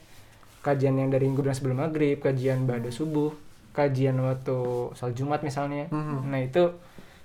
[0.67, 3.44] kajian yang dari gudang sebelum maghrib kajian pada subuh
[3.75, 4.55] kajian waktu
[4.91, 6.17] sholat jumat misalnya Mhm.
[6.25, 6.63] nah itu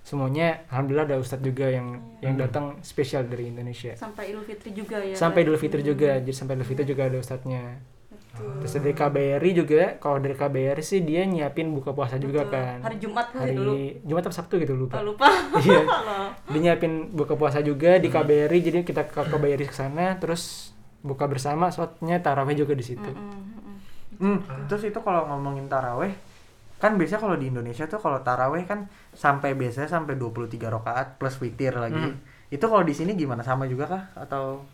[0.01, 1.87] semuanya alhamdulillah ada ustadz juga yang
[2.19, 2.43] yang Hmm.
[2.43, 5.15] datang spesial dari Indonesia Sampai Idul Fitri juga ya.
[5.15, 5.47] sampai Pak?
[5.47, 7.63] Idul Fitri juga jadi sampai Idul Fitri juga ada ustadznya
[8.11, 8.51] Betul.
[8.59, 12.55] terus dari KBRI juga kalau dari KBRI sih dia nyiapin buka puasa juga Betul.
[12.55, 13.73] kan Hari Jumat kali hari dulu.
[14.03, 15.29] Jumat atau Sabtu gitu lupa Oh, lupa.
[15.61, 15.81] Iya.
[16.51, 21.25] Dia nyiapin buka puasa juga di KBRI jadi kita ke KBRI ke sana terus buka
[21.25, 23.79] bersama sholatnya taraweh juga di situ Mm, mm, mm.
[24.19, 26.13] Hmm, terus itu kalau ngomongin taraweh,
[26.81, 31.37] kan biasanya kalau di Indonesia tuh kalau taraweh kan sampai biasanya sampai 23 rakaat plus
[31.39, 32.01] witir lagi.
[32.01, 32.17] Hmm.
[32.49, 34.65] Itu kalau di sini gimana sama juga kah atau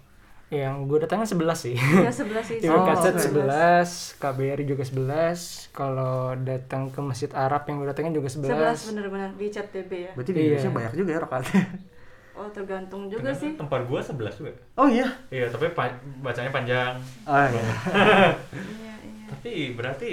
[0.47, 2.57] yang gue datangnya 11 sih Ya sebelah sih.
[2.63, 3.35] di Oh, Kaset oke.
[3.35, 8.79] 11 KBRI juga 11 kalau datang ke Masjid Arab yang gue datangin juga 11, Sebelas
[8.87, 10.11] bener-bener di chat TB ya.
[10.15, 10.47] berarti di Iya.
[10.49, 11.63] Indonesia banyak juga ya rakaatnya?
[12.37, 13.53] Oh tergantung juga Ternyata sih.
[13.57, 14.53] Tempat gua 11 juga.
[14.77, 15.09] Oh iya.
[15.27, 16.93] Iya, tapi pa- bacanya panjang.
[17.25, 17.65] Oh, iya.
[18.77, 19.25] Iya iya.
[19.27, 20.11] Tapi berarti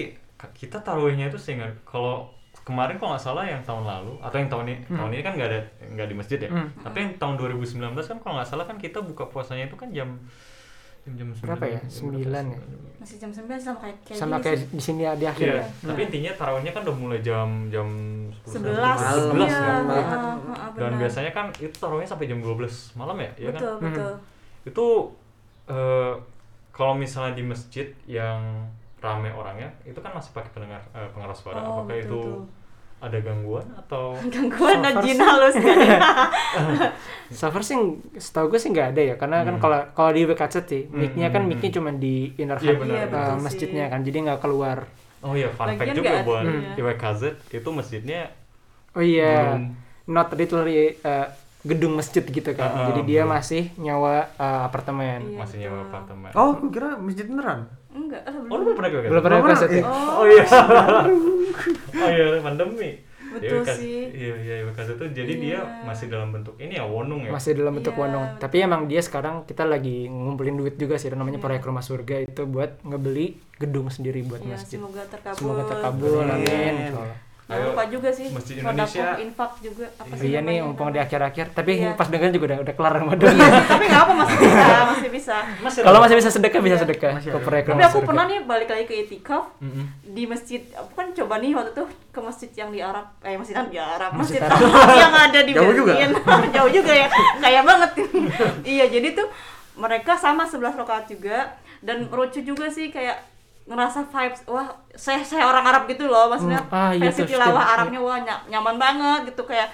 [0.51, 2.27] kita taruhnya itu sehingga kalau
[2.63, 5.49] kemarin kalau nggak salah yang tahun lalu atau yang tahun ini tahun ini kan nggak
[5.51, 6.49] ada nggak di masjid ya.
[6.49, 6.67] Hmm.
[6.79, 10.15] Tapi yang tahun 2019 kan kalau nggak salah kan kita buka puasanya itu kan jam
[11.03, 11.79] jam jam Berapa ya?
[11.83, 12.59] jam Sembilan ya?
[12.95, 14.67] Masih jam 9 sama kayak kayak sama gini kayak sih.
[14.71, 17.87] di sini ya, di akhir Iya, ya tapi intinya tarawihnya kan udah mulai jam jam
[18.47, 19.59] 11 Malam, iya.
[19.59, 20.07] malam banget.
[20.15, 20.99] ah, ah, Dan benar.
[21.03, 23.59] biasanya kan itu tarawihnya sampai jam 12 malam ya, ya kan?
[23.59, 24.11] betul betul.
[24.63, 24.85] Itu
[25.67, 26.13] eh,
[26.71, 28.39] kalau misalnya di masjid yang
[29.03, 31.59] rame orangnya, itu kan masih pakai pendengar eh, pengeras suara.
[31.59, 32.39] Oh, Apakah betul, itu betul.
[33.03, 35.77] ada gangguan atau Gangguan dan jin sih- halus kan.
[37.33, 37.75] so far sih
[38.15, 39.61] setahu gue sih nggak ada ya karena kan Hmm.
[39.61, 41.77] kalau kalau di WKC sih Hmm, mic-nya kan hmm, mic-nya hmm.
[41.77, 43.43] cuma di inner Iya, hub betul sih.
[43.43, 44.79] masjidnya kan jadi nggak keluar
[45.19, 46.75] Oh iya, fun fact juga buat iya.
[46.77, 48.21] IWKZ itu masjidnya
[48.93, 49.61] oh iya belum
[50.05, 51.27] not literally eh,
[51.63, 53.33] gedung masjid gitu kan ah, jadi dia belum.
[53.33, 55.87] masih nyawa eh, apartemen Iya, masih nyewa betul.
[55.89, 56.31] apartemen.
[56.35, 57.59] Oh, aku kira masjid beneran.
[57.93, 59.83] Enggak, ah, Oh, lu belum pernah ke belum pernah Belum pernah, ya?
[59.83, 60.45] Oh, Oh iya.
[62.03, 62.91] oh iya, pandemi.
[63.33, 64.01] Betul IWKZ sih.
[64.13, 65.81] Iya, iya, IWKZ itu jadi dia Iya.
[65.83, 67.33] masih dalam bentuk ini ya, wonung ya.
[67.33, 68.39] masih dalam bentuk Iya, wonong betul.
[68.39, 72.45] tapi emang dia sekarang kita lagi ngumpulin duit juga sih namanya proyek rumah surga itu
[72.45, 73.27] buat ngebeli
[73.57, 75.37] gedung sendiri buat Iya, masjid semoga terkabul.
[75.39, 76.93] semoga terkabul Amin.
[76.93, 78.31] amin Ayo, lupa juga sih.
[78.31, 79.19] Masjid Indonesia.
[79.19, 81.91] infak juga apa sih iya nih mumpung di akhir-akhir tapi Iya.
[81.93, 83.35] pas dengerin juga udah udah kelar Ramadan
[83.73, 84.55] Tapi nggak apa masih bisa,
[84.87, 85.39] masih bisa.
[85.81, 86.81] kalau masih bisa sedekah bisa Iya.
[86.81, 88.07] sedekah Masih Tapi aku surga.
[88.07, 89.85] pernah nih balik lagi ke itikaf Mm-mm.
[90.05, 90.61] di masjid.
[90.73, 93.77] Aku kan coba nih waktu itu ke masjid yang di Arab, eh masjid yang di
[93.77, 94.95] Arab, Masjid masjid, Arab.
[94.95, 95.93] yang ada di Jauh juga?
[95.93, 96.11] Berlin.
[96.55, 97.91] Jauh juga ya, kayak banget.
[98.63, 99.27] iya, jadi tuh
[99.73, 103.32] mereka sama 11 rakaat juga dan lucu juga sih kayak
[103.63, 107.63] ngerasa vibes wah saya saya orang Arab gitu loh maksudnya Hmm, ah, iya versi tilawah.
[107.73, 109.71] Arabnya wah ny- nyaman banget gitu kayak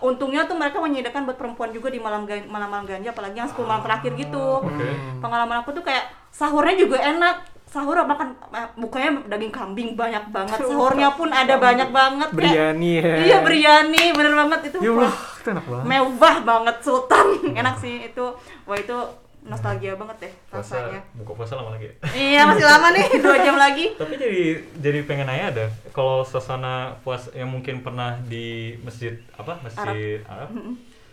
[0.00, 3.62] untungnya tuh mereka menyediakan buat perempuan juga di malam gan- malam-malam ganja apalagi yang 10
[3.62, 4.88] malam terakhir gitu Oke.
[5.18, 10.56] pengalaman aku tuh kayak sahurnya juga enak sahur makan eh, bukanya daging kambing banyak banget
[10.58, 13.14] sahurnya pun ada banyak banget Biryani ya.
[13.22, 15.14] iya biryani bener banget itu Ya wah, Allah,
[15.46, 15.84] enak banget.
[15.86, 17.26] mewah banget sultan
[17.60, 18.24] enak sih itu
[18.64, 18.96] wah itu
[19.40, 21.88] nostalgia banget deh Puasa, rasanya buka puasa lama lagi.
[22.12, 24.42] iya masih lama nih dua jam lagi Tapi jadi
[24.76, 28.46] jadi pengen nanya ada kalau suasana puas yang mungkin pernah di
[28.78, 30.50] masjid apa masjid Arab,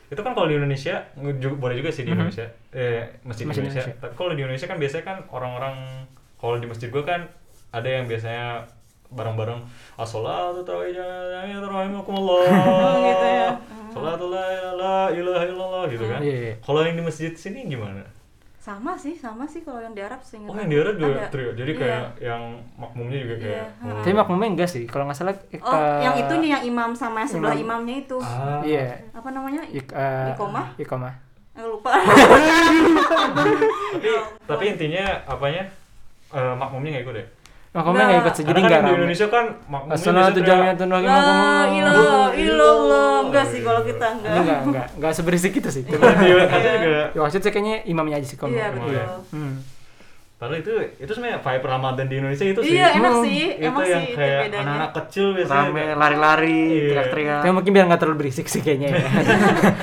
[0.05, 3.61] itu kan kalau di Indonesia nge- ju- boleh juga sih di Indonesia eh masjid, Masjid
[3.61, 3.81] Indonesia.
[3.83, 4.01] Indonesia.
[4.01, 5.75] Tapi kalau di Indonesia kan biasanya kan orang-orang
[6.35, 7.21] kalau di masjid gua kan
[7.71, 8.67] ada yang biasanya
[9.07, 9.61] bareng-bareng
[9.95, 11.05] as-sholatu tarawih gitu
[13.23, 13.49] ya.
[13.55, 14.13] Salatu la
[14.73, 16.19] la ilaha illallah gitu kan.
[16.19, 16.53] Iya, iya.
[16.59, 18.03] Kalau yang di masjid sini gimana?
[18.57, 21.29] sama sih sama sih kalau yang di Arab sih Oh yang di Arab juga Ada.
[21.29, 21.53] trio.
[21.53, 21.79] Jadi Iya.
[21.79, 22.41] kayak yang
[22.75, 23.65] makmumnya juga kayak.
[23.77, 24.01] Oh.
[24.01, 27.53] Tapi makmumnya enggak sih, kalau nggak salah oh yang itunya yang imam sama yang sebelah
[27.53, 27.85] imam.
[27.85, 28.65] imamnya itu Ah.
[28.65, 29.05] Iya.
[29.13, 30.65] apa namanya Ik, eh, Iqomah?
[30.81, 31.13] Iqomah.
[31.53, 31.93] Eh, lupa
[33.93, 34.09] Tapi
[34.43, 35.63] tapi intinya apanya?
[36.27, 37.15] eh, makmumnya nggak ikut
[37.75, 37.77] ya?
[37.77, 38.91] Makmumnya nggak ikut sih, jadi Karena kan di.
[38.95, 41.65] Indonesia kan makmumnya As-salatu biasanya jami'atun wa La qiyamah.
[41.69, 45.83] ilah ilallah enggak sih kalau kita enggak enggak, enggak, enggak seberisik itu sih.
[45.83, 47.03] Di Indonesia juga.
[47.05, 48.95] Ya, maksudnya saya kayaknya imamnya aja sih kalau iya betul.
[49.29, 49.55] Hmm.
[50.35, 52.71] Padahal itu itu sebenarnya vibe Ramadan di Indonesia itu sih.
[52.73, 55.83] iya enak Hmm, sih itu emang yang sih itu kayak bedanya anak-anak kecil biasanya rame
[55.95, 56.83] lari-lari Iya.
[56.85, 58.99] teriak-teriak Tapi mungkin biar nggak terlalu berisik sih kayaknya ya.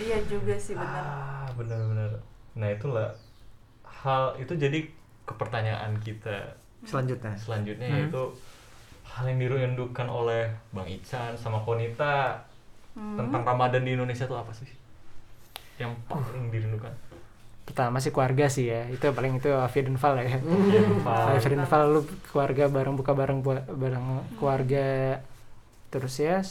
[0.00, 2.10] iya juga sih benar Ah, benar-benar.
[2.52, 3.08] Nah, itulah
[3.84, 4.90] hal itu jadi
[5.22, 7.98] kepertanyaan kita selanjutnya selanjutnya Hmm.
[8.00, 8.22] yaitu
[9.04, 12.40] hal yang dirindukan oleh Bang Ican sama Konita
[12.90, 13.14] Hmm.
[13.14, 14.66] tentang Ramadan di Indonesia itu apa sih?
[15.78, 16.90] Yang paling dirindukan?
[17.62, 18.82] Pertama sih keluarga sih ya.
[18.90, 20.42] Itu paling itu Afia dan Val ya.
[21.06, 22.02] Afia dan Val lu
[22.34, 24.04] keluarga bareng buka bareng buat bareng
[24.36, 25.18] keluarga.
[25.88, 26.42] Terus ya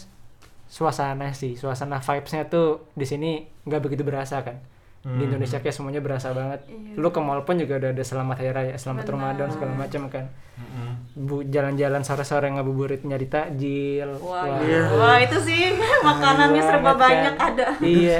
[0.70, 4.58] suasana sih, suasana vibes-nya tuh di sini nggak begitu berasa kan.
[5.00, 5.26] Di Hmm.
[5.26, 6.60] Indonesia kayak semuanya berasa banget.
[6.66, 6.95] Iya.
[6.95, 9.16] Lu ke mall pun juga udah ada selamat hari raya, selamat Benar.
[9.16, 10.26] Ramadan segala macam kan.
[10.54, 10.91] Mm-mm.
[11.18, 14.12] Bu jalan-jalan sore-sore ngabuburit nyari takjil.
[14.20, 14.82] wah, Wah, iya.
[14.91, 15.72] wah itu sih
[16.04, 17.47] makanannya serba banget banyak kan.
[17.50, 18.20] ada Iya.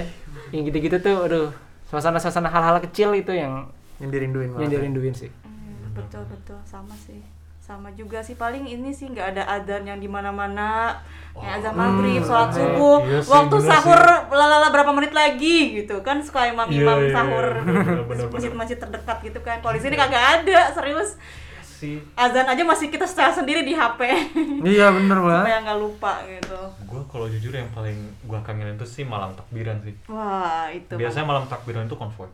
[0.50, 1.48] Yang gitu-gitu tuh aduh,
[1.86, 3.68] suasana-suasana hal-hal kecil itu yang
[4.00, 5.28] yang dirinduin yang dirinduin sih.
[5.44, 7.20] Hmm, betul betul sama sih
[7.70, 10.98] sama juga sih paling ini sih nggak ada adzan yang di mana-mana
[11.38, 12.98] kayak azan maghrib sholat subuh.
[13.06, 14.02] Iya sih, waktu sahur
[14.34, 17.46] lalala berapa menit lagi gitu kan suka imam-imam Iya, iya, sahur.
[17.54, 18.26] Iya, bener, bener.
[18.34, 21.14] masjid-masjid terdekat gitu kan kalau di sini kagak ada serius.
[21.62, 22.02] Sih.
[22.18, 24.02] Azan aja masih kita setel sendiri di HP
[24.74, 25.46] iya bener banget.
[25.46, 26.60] supaya nggak lupa gitu.
[26.90, 27.96] Gue kalau jujur yang paling
[28.26, 29.94] gue kangenin itu sih malam takbiran sih.
[30.10, 31.46] Wah itu biasanya malam.
[31.46, 32.26] takbiran itu konvoy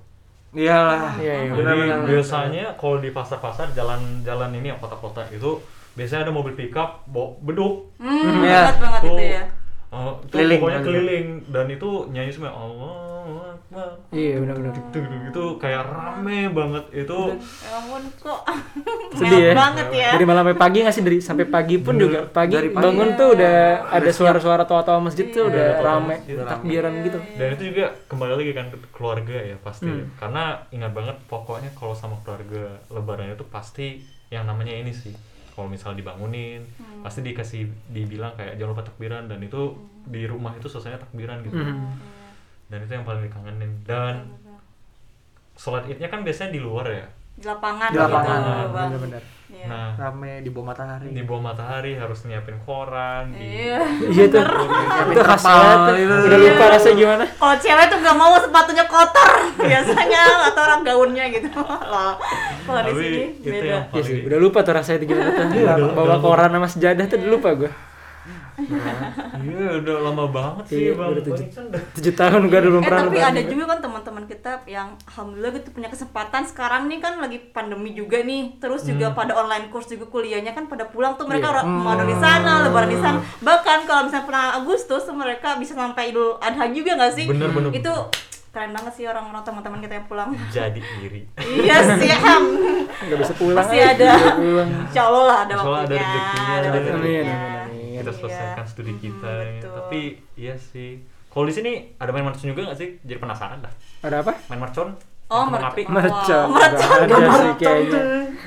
[0.55, 1.51] iyalah Iya, iya.
[1.51, 1.99] jadi benar-benar.
[2.07, 5.59] biasanya kalau di pasar-pasar jalan-jalan ini ya kota-kota itu
[5.93, 8.71] biasanya ada mobil pickup bawa beduk hmm, Iya.
[8.71, 9.43] banget banget Tuh, itu ya
[9.91, 12.95] eh, itu Keliling pokoknya keliling dan itu nyanyi semua Allah
[14.09, 14.73] Iya benar-benar.
[15.26, 18.39] gitu kayak rame banget itu ya ampun kok
[19.13, 19.53] Sedih ya.
[19.53, 22.69] Banget ya Dari malam sampai pagi nggak sih dari sampai pagi pun juga pagi, Dari
[22.69, 22.82] pagi.
[22.82, 23.57] bangun tuh udah
[23.89, 25.82] ada suara-suara toa-toa masjid tuh udah Iya.
[25.82, 26.49] rame Udah rame.
[26.49, 27.19] takbiran gitu.
[27.34, 30.07] dan itu juga kembali lagi kan ke keluarga ya pasti Hmm.
[30.15, 33.99] karena ingat banget pokoknya kalau sama keluarga lebaran itu pasti
[34.30, 35.11] yang namanya ini sih
[35.51, 36.99] kalau misal dibangunin Hmm.
[37.01, 41.55] pasti dikasih dibilang kayak jangan lupa takbiran dan itu di rumah itu suasananya takbiran gitu
[41.55, 41.95] Hmm.
[42.68, 44.26] Dan itu yang paling dikangenin dan
[45.55, 49.24] sholat idnya kan biasanya di luar ya di lapangan Di lapangan, gitu Bener-bener.
[49.45, 49.68] Iya.
[49.68, 53.78] nah rame di bawah matahari di bawah matahari harus nyiapin koran di Iya.
[54.09, 54.41] Iya tuh.
[55.05, 55.95] Itu khas banget tuh.
[55.97, 56.16] itu.
[56.26, 57.26] Udah lupa rasanya gimana.
[57.30, 59.30] Kalau cewek tuh nggak mau sepatunya kotor
[59.70, 61.47] biasanya atau orang gaunnya gitu.
[61.93, 62.13] Loh.
[62.66, 63.63] Kalau di sini itu beda.
[63.63, 65.45] Iya paling udah lupa tuh rasanya itu gimana tuh.
[65.45, 67.72] udah- Bawa koran sama sejadah tuh udah lupa gue.
[69.38, 72.13] Iya udah lama banget sih Iya, bang udah tujuh.
[72.15, 73.63] Tahun gue belum Eh pernah tapi ada juga.
[73.67, 78.57] kan teman-teman kita yang alhamdulillah gitu punya kesempatan sekarang nih kan lagi pandemi juga nih
[78.57, 79.17] terus juga Hmm.
[79.17, 82.88] pada online course juga kuliahnya kan pada pulang tuh mereka orang Ramadan di sana lebaran
[82.88, 87.26] di sana bahkan kalau misalnya pernah Agustus mereka bisa sampai Idul Adha juga nggak sih
[87.26, 87.91] Bener, bener, itu
[88.49, 91.21] keren banget sih orang-orang teman-teman kita yang pulang jadi iri
[91.59, 92.43] iya sih Ham.
[92.97, 93.59] Nggak bisa pulang.
[93.59, 93.91] Pasti ada.
[93.91, 94.69] nggak bisa pulang.
[94.82, 96.32] Insya Allah lah ada ada waktunya ada
[96.63, 97.36] ada rezekinya.
[98.05, 98.19] Kita Iya.
[98.21, 99.51] selesaikan studi kita Hmm, ya.
[99.57, 99.73] betul.
[99.75, 100.01] tapi
[100.35, 100.91] iya sih
[101.27, 104.37] kalau di sini ada main mercon juga nggak sih jadi penasaran dah Ada apa?
[104.45, 104.93] main mercon
[105.25, 105.89] Oh, mercon.
[105.89, 106.47] Mercon.
[106.47, 106.47] mercon.
[106.53, 108.01] Nggak ada sih kayaknya.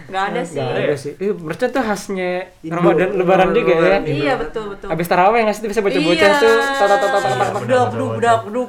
[0.07, 0.57] Nggak ada sih.
[0.57, 0.95] Nggak Ada ya?
[0.97, 1.13] sih.
[1.19, 2.31] Eh, mercon tuh khasnya.
[2.63, 3.99] Ramadan lebaran juga ya.
[3.99, 4.87] Iya betul betul.
[4.87, 6.39] Abis taraweh nggak sih bisa bocah-bocah Iya.
[6.39, 8.09] tuh bener, buduk, bener.
[8.15, 8.69] budak, buduk.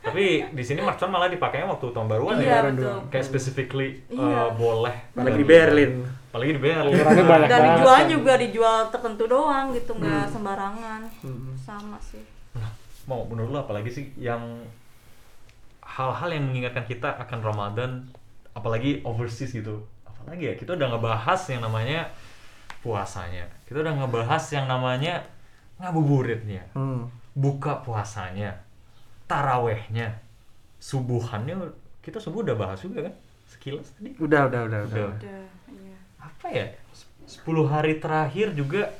[0.00, 2.96] tapi di sini mercon malah dipakainya waktu tahun baruan Iya, ya betul.
[3.06, 4.18] kayak specifically Iya.
[4.18, 5.90] uh, boleh apalagi di Berlin
[6.28, 8.08] apalagi di Orangnya banyak Dan dijual kan.
[8.08, 11.00] juga dijual tertentu doang gitu, nggak sembarangan.
[11.56, 12.22] Sama sih.
[13.08, 14.60] mau menurut lo apalagi sih yang
[15.80, 18.04] hal-hal yang mengingatkan kita akan Ramadan
[18.52, 22.12] apalagi overseas gitu apalagi ya kita udah ngebahas yang namanya
[22.84, 25.24] puasanya kita udah ngebahas yang namanya
[25.80, 27.08] ngabuburitnya hmm.
[27.32, 28.60] buka puasanya
[29.24, 30.20] tarawehnya
[30.76, 31.72] subuhannya
[32.04, 33.14] kita subuh udah bahas juga kan
[33.48, 35.16] sekilas tadi udah udah udah udah Udah.
[35.16, 35.44] Udah.
[36.28, 36.66] Apa ya
[37.24, 38.92] 10 hari terakhir juga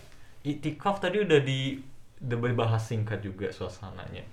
[0.42, 1.76] itikaf tadi udah di
[2.18, 4.24] udah dibahas singkat juga suasananya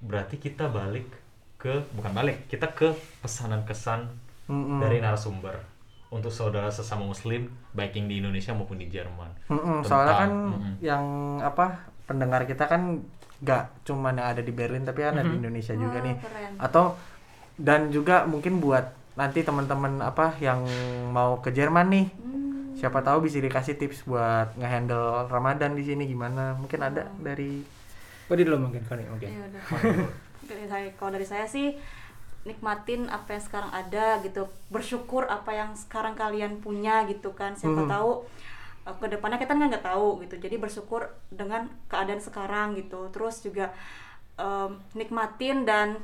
[0.00, 1.08] berarti kita balik
[1.56, 4.08] ke bukan balik kita ke pesanan kesan
[4.44, 4.78] Mm-mm.
[4.78, 5.56] dari narasumber
[6.12, 10.30] untuk saudara sesama muslim baik yang di Indonesia maupun di Jerman Mm-mm, Tentang- soalnya kan
[10.30, 10.74] mm-mm.
[10.78, 11.04] yang
[11.40, 11.66] apa
[12.04, 13.00] pendengar kita kan
[13.40, 16.52] nggak cuman yang ada di Berlin tapi ada di Indonesia juga Wah, nih keren.
[16.60, 16.84] atau
[17.56, 20.62] dan juga mungkin buat nanti teman-teman apa yang
[21.08, 22.74] mau ke Jerman nih Hmm.
[22.74, 27.62] siapa tahu bisa dikasih tips buat ngehandle Ramadan di sini gimana mungkin ada dari
[28.24, 29.28] Oh, di dulu mungkin kali mungkin.
[29.28, 29.62] Iya udah.
[30.42, 31.76] dari saya kalau dari saya sih
[32.42, 37.84] nikmatin apa yang sekarang ada gitu bersyukur apa yang sekarang kalian punya gitu kan siapa
[37.84, 37.88] Mhm.
[37.88, 38.10] tahu
[38.82, 43.40] uh, ke depannya kita kan nggak tahu gitu jadi bersyukur dengan keadaan sekarang gitu terus
[43.40, 43.72] juga
[44.34, 45.96] um, nikmatin dan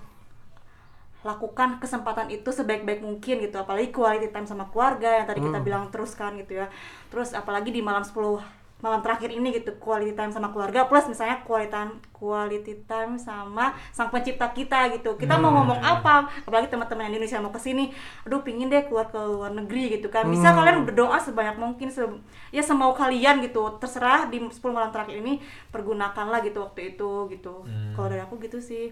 [1.20, 3.56] lakukan kesempatan itu sebaik-baik mungkin gitu.
[3.56, 5.66] Apalagi quality time sama keluarga yang tadi kita Hmm.
[5.66, 6.66] bilang terus kan gitu ya.
[7.08, 8.40] Terus apalagi di malam 10
[8.80, 13.76] malam terakhir ini gitu quality time sama keluarga plus misalnya quality time quality time sama
[13.92, 15.20] sang pencipta kita gitu.
[15.20, 16.24] Kita mau ngomong apa?
[16.48, 17.92] Apalagi teman-teman yang di Indonesia mau ke sini
[18.24, 20.24] aduh pingin deh keluar ke luar negeri gitu kan.
[20.24, 20.64] Bisa Hmm.
[20.64, 22.00] kalian berdoa sebanyak mungkin se
[22.48, 23.68] ya semau kalian gitu.
[23.76, 27.68] Terserah di 10 malam terakhir ini pergunakanlah gitu waktu itu gitu.
[27.92, 28.88] Kalau dari aku gitu sih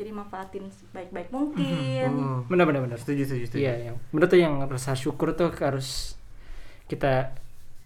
[0.00, 2.96] jadi manfaatin sebaik-baik mungkin Hmm, Benar benar benar.
[2.96, 6.16] setuju setuju setuju Iya, yang benar tuh yang rasa syukur tuh harus
[6.86, 7.36] kita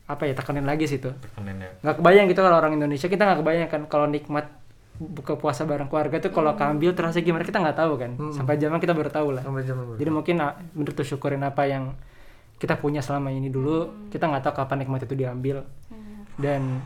[0.04, 1.10] apa ya tekanin lagi sih tuh.
[1.16, 1.70] Tekenin ya.
[1.80, 4.46] Nggak kebayang gitu kalau orang Indonesia kita nggak kebayang kan kalau nikmat
[4.94, 8.14] buka puasa bareng keluarga tuh kalau keambil terasa gimana kita nggak tahu kan.
[8.14, 8.30] Hmm.
[8.30, 9.42] Sampai zaman kita baru tahu lah.
[9.42, 9.96] sampai berapa?
[9.96, 11.98] Jadi mungkin ah, bener tuh syukurin apa yang
[12.56, 13.90] kita punya selama ini dulu.
[14.06, 15.66] Kita nggak tahu kapan nikmat itu diambil.
[16.36, 16.78] Dan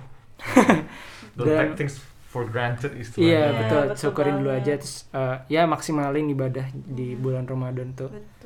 [1.34, 1.98] Don't Dan- take things
[2.28, 3.24] for granted iya istilahnya.
[3.26, 8.08] Iya, betul, betul syukurin dulu aja terus eh, ya maksimalin ibadah di bulan Ramadan tuh.
[8.08, 8.36] betul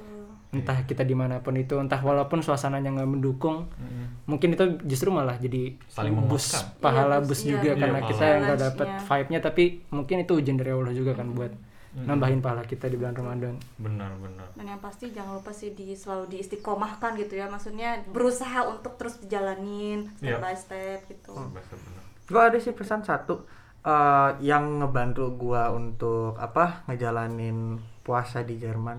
[0.52, 4.28] Entah kita di mana pun itu, entah walaupun suasananya nggak mendukung, Mm-mm.
[4.28, 8.10] mungkin itu justru malah jadi Saling bus pahala Iya, bus iya, juga iya, karena pahala.
[8.12, 9.08] kita nggak dapat Challenge-nya.
[9.08, 11.52] vibe-nya tapi mungkin itu ujian dari Allah juga kan buat
[11.94, 13.54] nambahin pahala kita di bulan Ramadan.
[13.76, 14.48] Benar benar.
[14.52, 19.16] dan yang pasti jangan lupa sih di selalu diistiqomahkan gitu ya maksudnya berusaha untuk terus
[19.18, 20.36] dijalanin step Iya.
[20.38, 22.02] by step gitu Benar, benar.
[22.24, 23.40] Gua ada sih pesan satu
[23.84, 28.98] eh, yang ngebantu gua untuk apa ngejalanin puasa di Jerman.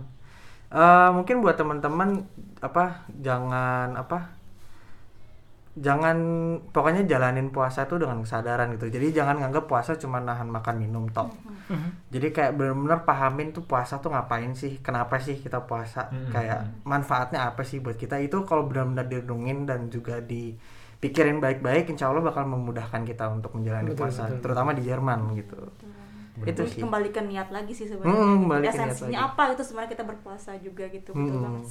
[0.73, 2.25] Eh, mungkin buat teman-teman
[2.59, 4.43] apa jangan apa
[5.73, 6.17] jangan
[6.69, 8.93] pokoknya jalanin puasa tuh dengan kesadaran gitu.
[8.93, 11.34] Jadi jangan nganggap puasa cuma nahan makan minum tok.
[12.13, 14.77] Jadi kayak bener-bener pahamin tuh puasa tuh ngapain sih?
[14.86, 16.13] Kenapa sih kita puasa?
[16.13, 16.29] Mhm.
[16.29, 18.21] Kayak manfaatnya apa sih buat kita?
[18.21, 20.21] Itu kalau benar-benar direnungin dan juga
[21.03, 24.39] dipikirin baik-baik, insya Allah bakal memudahkan kita untuk menjalani Betul, puasa, betul.
[24.41, 25.59] terutama di Jerman gitu.
[26.41, 26.81] Itu Terus sih.
[26.81, 29.29] kembali ke niat lagi sih Hmm, sebenarnya kembali ke niat esensinya lagi.
[29.29, 31.43] apa itu sebenarnya kita berpuasa juga gitu betul Hmm.
[31.43, 31.63] banget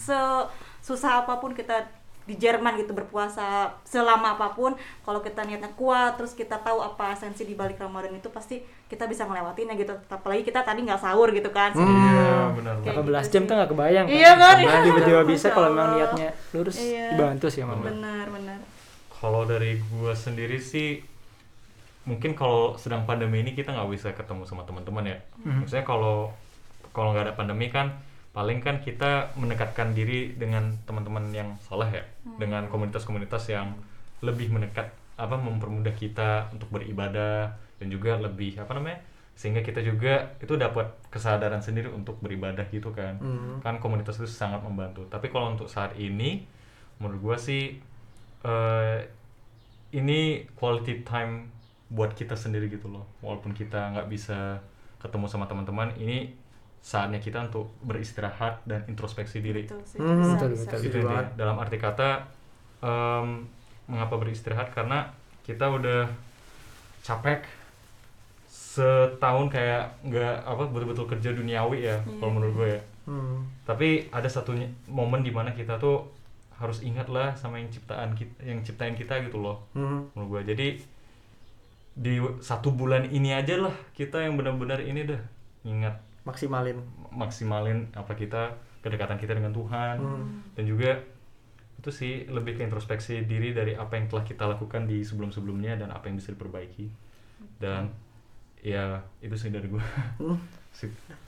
[0.79, 1.77] susah apa pun kita
[2.23, 3.43] di Jerman gitu berpuasa
[3.83, 4.71] selama apa pun
[5.01, 9.05] kalau kita niatnya kuat terus kita tahu apa esensi di balik Ramadan itu pasti kita
[9.05, 11.83] bisa ngelewatinnya gitu apalagi kita tadi nggak sahur gitu kan Hmm.
[11.83, 13.19] Iya, benar Kayak benar.
[13.19, 14.57] 18 gitu jam tuh nggak kebayang Iya kan?
[14.81, 17.07] Tiba-tiba Masya bisa kalau memang niatnya lurus Iya.
[17.11, 17.83] dibantu sih emang.
[17.83, 18.59] benar benar
[19.23, 20.99] Kalau dari gua sendiri sih
[22.03, 25.19] mungkin kalau sedang pandemi ini kita nggak bisa ketemu sama teman-teman ya.
[25.63, 26.35] Maksudnya kalau
[26.91, 28.03] kalau nggak ada pandemi kan
[28.35, 32.05] paling kan kita mendekatkan diri dengan teman-teman yang soleh ya,
[32.41, 33.77] dengan komunitas-komunitas yang
[34.25, 38.99] lebih mendekat apa mempermudah kita untuk beribadah dan juga lebih apa namanya
[39.37, 43.17] sehingga kita juga itu dapat kesadaran sendiri untuk beribadah gitu kan.
[43.23, 43.63] Hmm.
[43.65, 45.07] kan komunitas itu sangat membantu.
[45.07, 46.45] Tapi kalau untuk saat ini
[47.01, 47.79] menurut gua sih
[48.43, 48.99] eh,
[49.93, 50.21] ini
[50.53, 51.47] quality time
[51.89, 54.57] buat kita sendiri gitu loh walaupun kita nggak bisa
[54.99, 56.33] ketemu sama teman-teman ini
[56.81, 60.65] saatnya kita untuk beristirahat dan introspeksi diri betul sih Hmm, bisa, betul, bisa.
[60.65, 60.79] betul.
[60.81, 61.09] Setuju intinya.
[61.13, 61.27] banget.
[61.37, 62.11] dalam arti kata
[62.81, 63.29] em,
[63.85, 65.07] mengapa beristirahat karena
[65.43, 66.09] kita udah
[67.03, 67.45] capek
[68.49, 72.19] setahun kayak nggak apa betul-betul kerja duniawi ya Iya.
[72.19, 73.43] kalau menurut gue ya Hmm.
[73.67, 74.55] tapi ada satu
[74.87, 76.07] momen di mana kita tuh
[76.63, 80.07] harus ingat lah sama yang ciptaan kita yang ciptain kita gitu loh Hmm.
[80.15, 80.67] menurut gue jadi
[81.93, 85.21] di satu bulan ini aja lah kita yang benar-benar ini dah
[85.63, 86.79] ingat Maksimalin.
[87.11, 90.47] maksimalin apa kita kedekatan kita dengan Tuhan Hmm.
[90.55, 91.03] dan juga
[91.77, 95.91] itu sih lebih ke introspeksi diri dari apa yang telah kita lakukan di sebelum-sebelumnya dan
[95.91, 96.87] apa yang bisa diperbaiki
[97.59, 97.91] dan
[98.59, 99.83] ya itu sih dari gue
[100.17, 100.39] Hmm.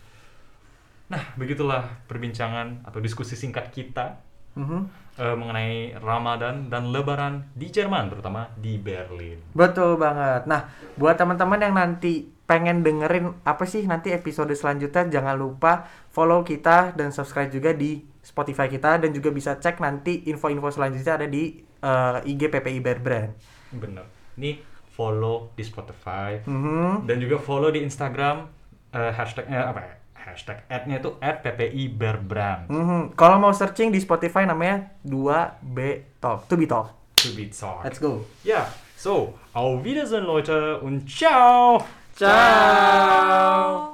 [1.05, 4.23] Nah begitulah perbincangan atau diskusi singkat kita
[4.55, 5.04] Mhm.
[5.17, 10.45] Eh, mengenai Ramadan dan Lebaran di Jerman terutama di Berlin Betul banget.
[10.45, 16.43] Nah, buat teman-teman yang nanti pengen dengerin apa sih nanti episode selanjutnya, jangan lupa follow
[16.43, 21.27] kita dan subscribe juga di Spotify kita dan juga bisa cek nanti info-info selanjutnya ada
[21.27, 23.31] di eh, IG PPI Bear Brand.
[23.71, 24.05] bener
[24.35, 24.57] ini
[24.89, 27.05] follow di Spotify Mhm.
[27.05, 28.47] dan juga follow di Instagram
[28.91, 29.95] eh, hashtagnya apa ya
[30.25, 33.13] hashtag ad-nya itu at PPI Berbrand Mhm.
[33.15, 35.77] Kalau mau searching di Spotify namanya 2B
[36.19, 36.97] Talk, to be talk.
[37.15, 38.25] to be talk Let's go.
[38.43, 38.67] Ja,
[38.97, 41.85] so, auf Wiedersehen, Leute, und ciao!
[42.17, 43.94] Ciao.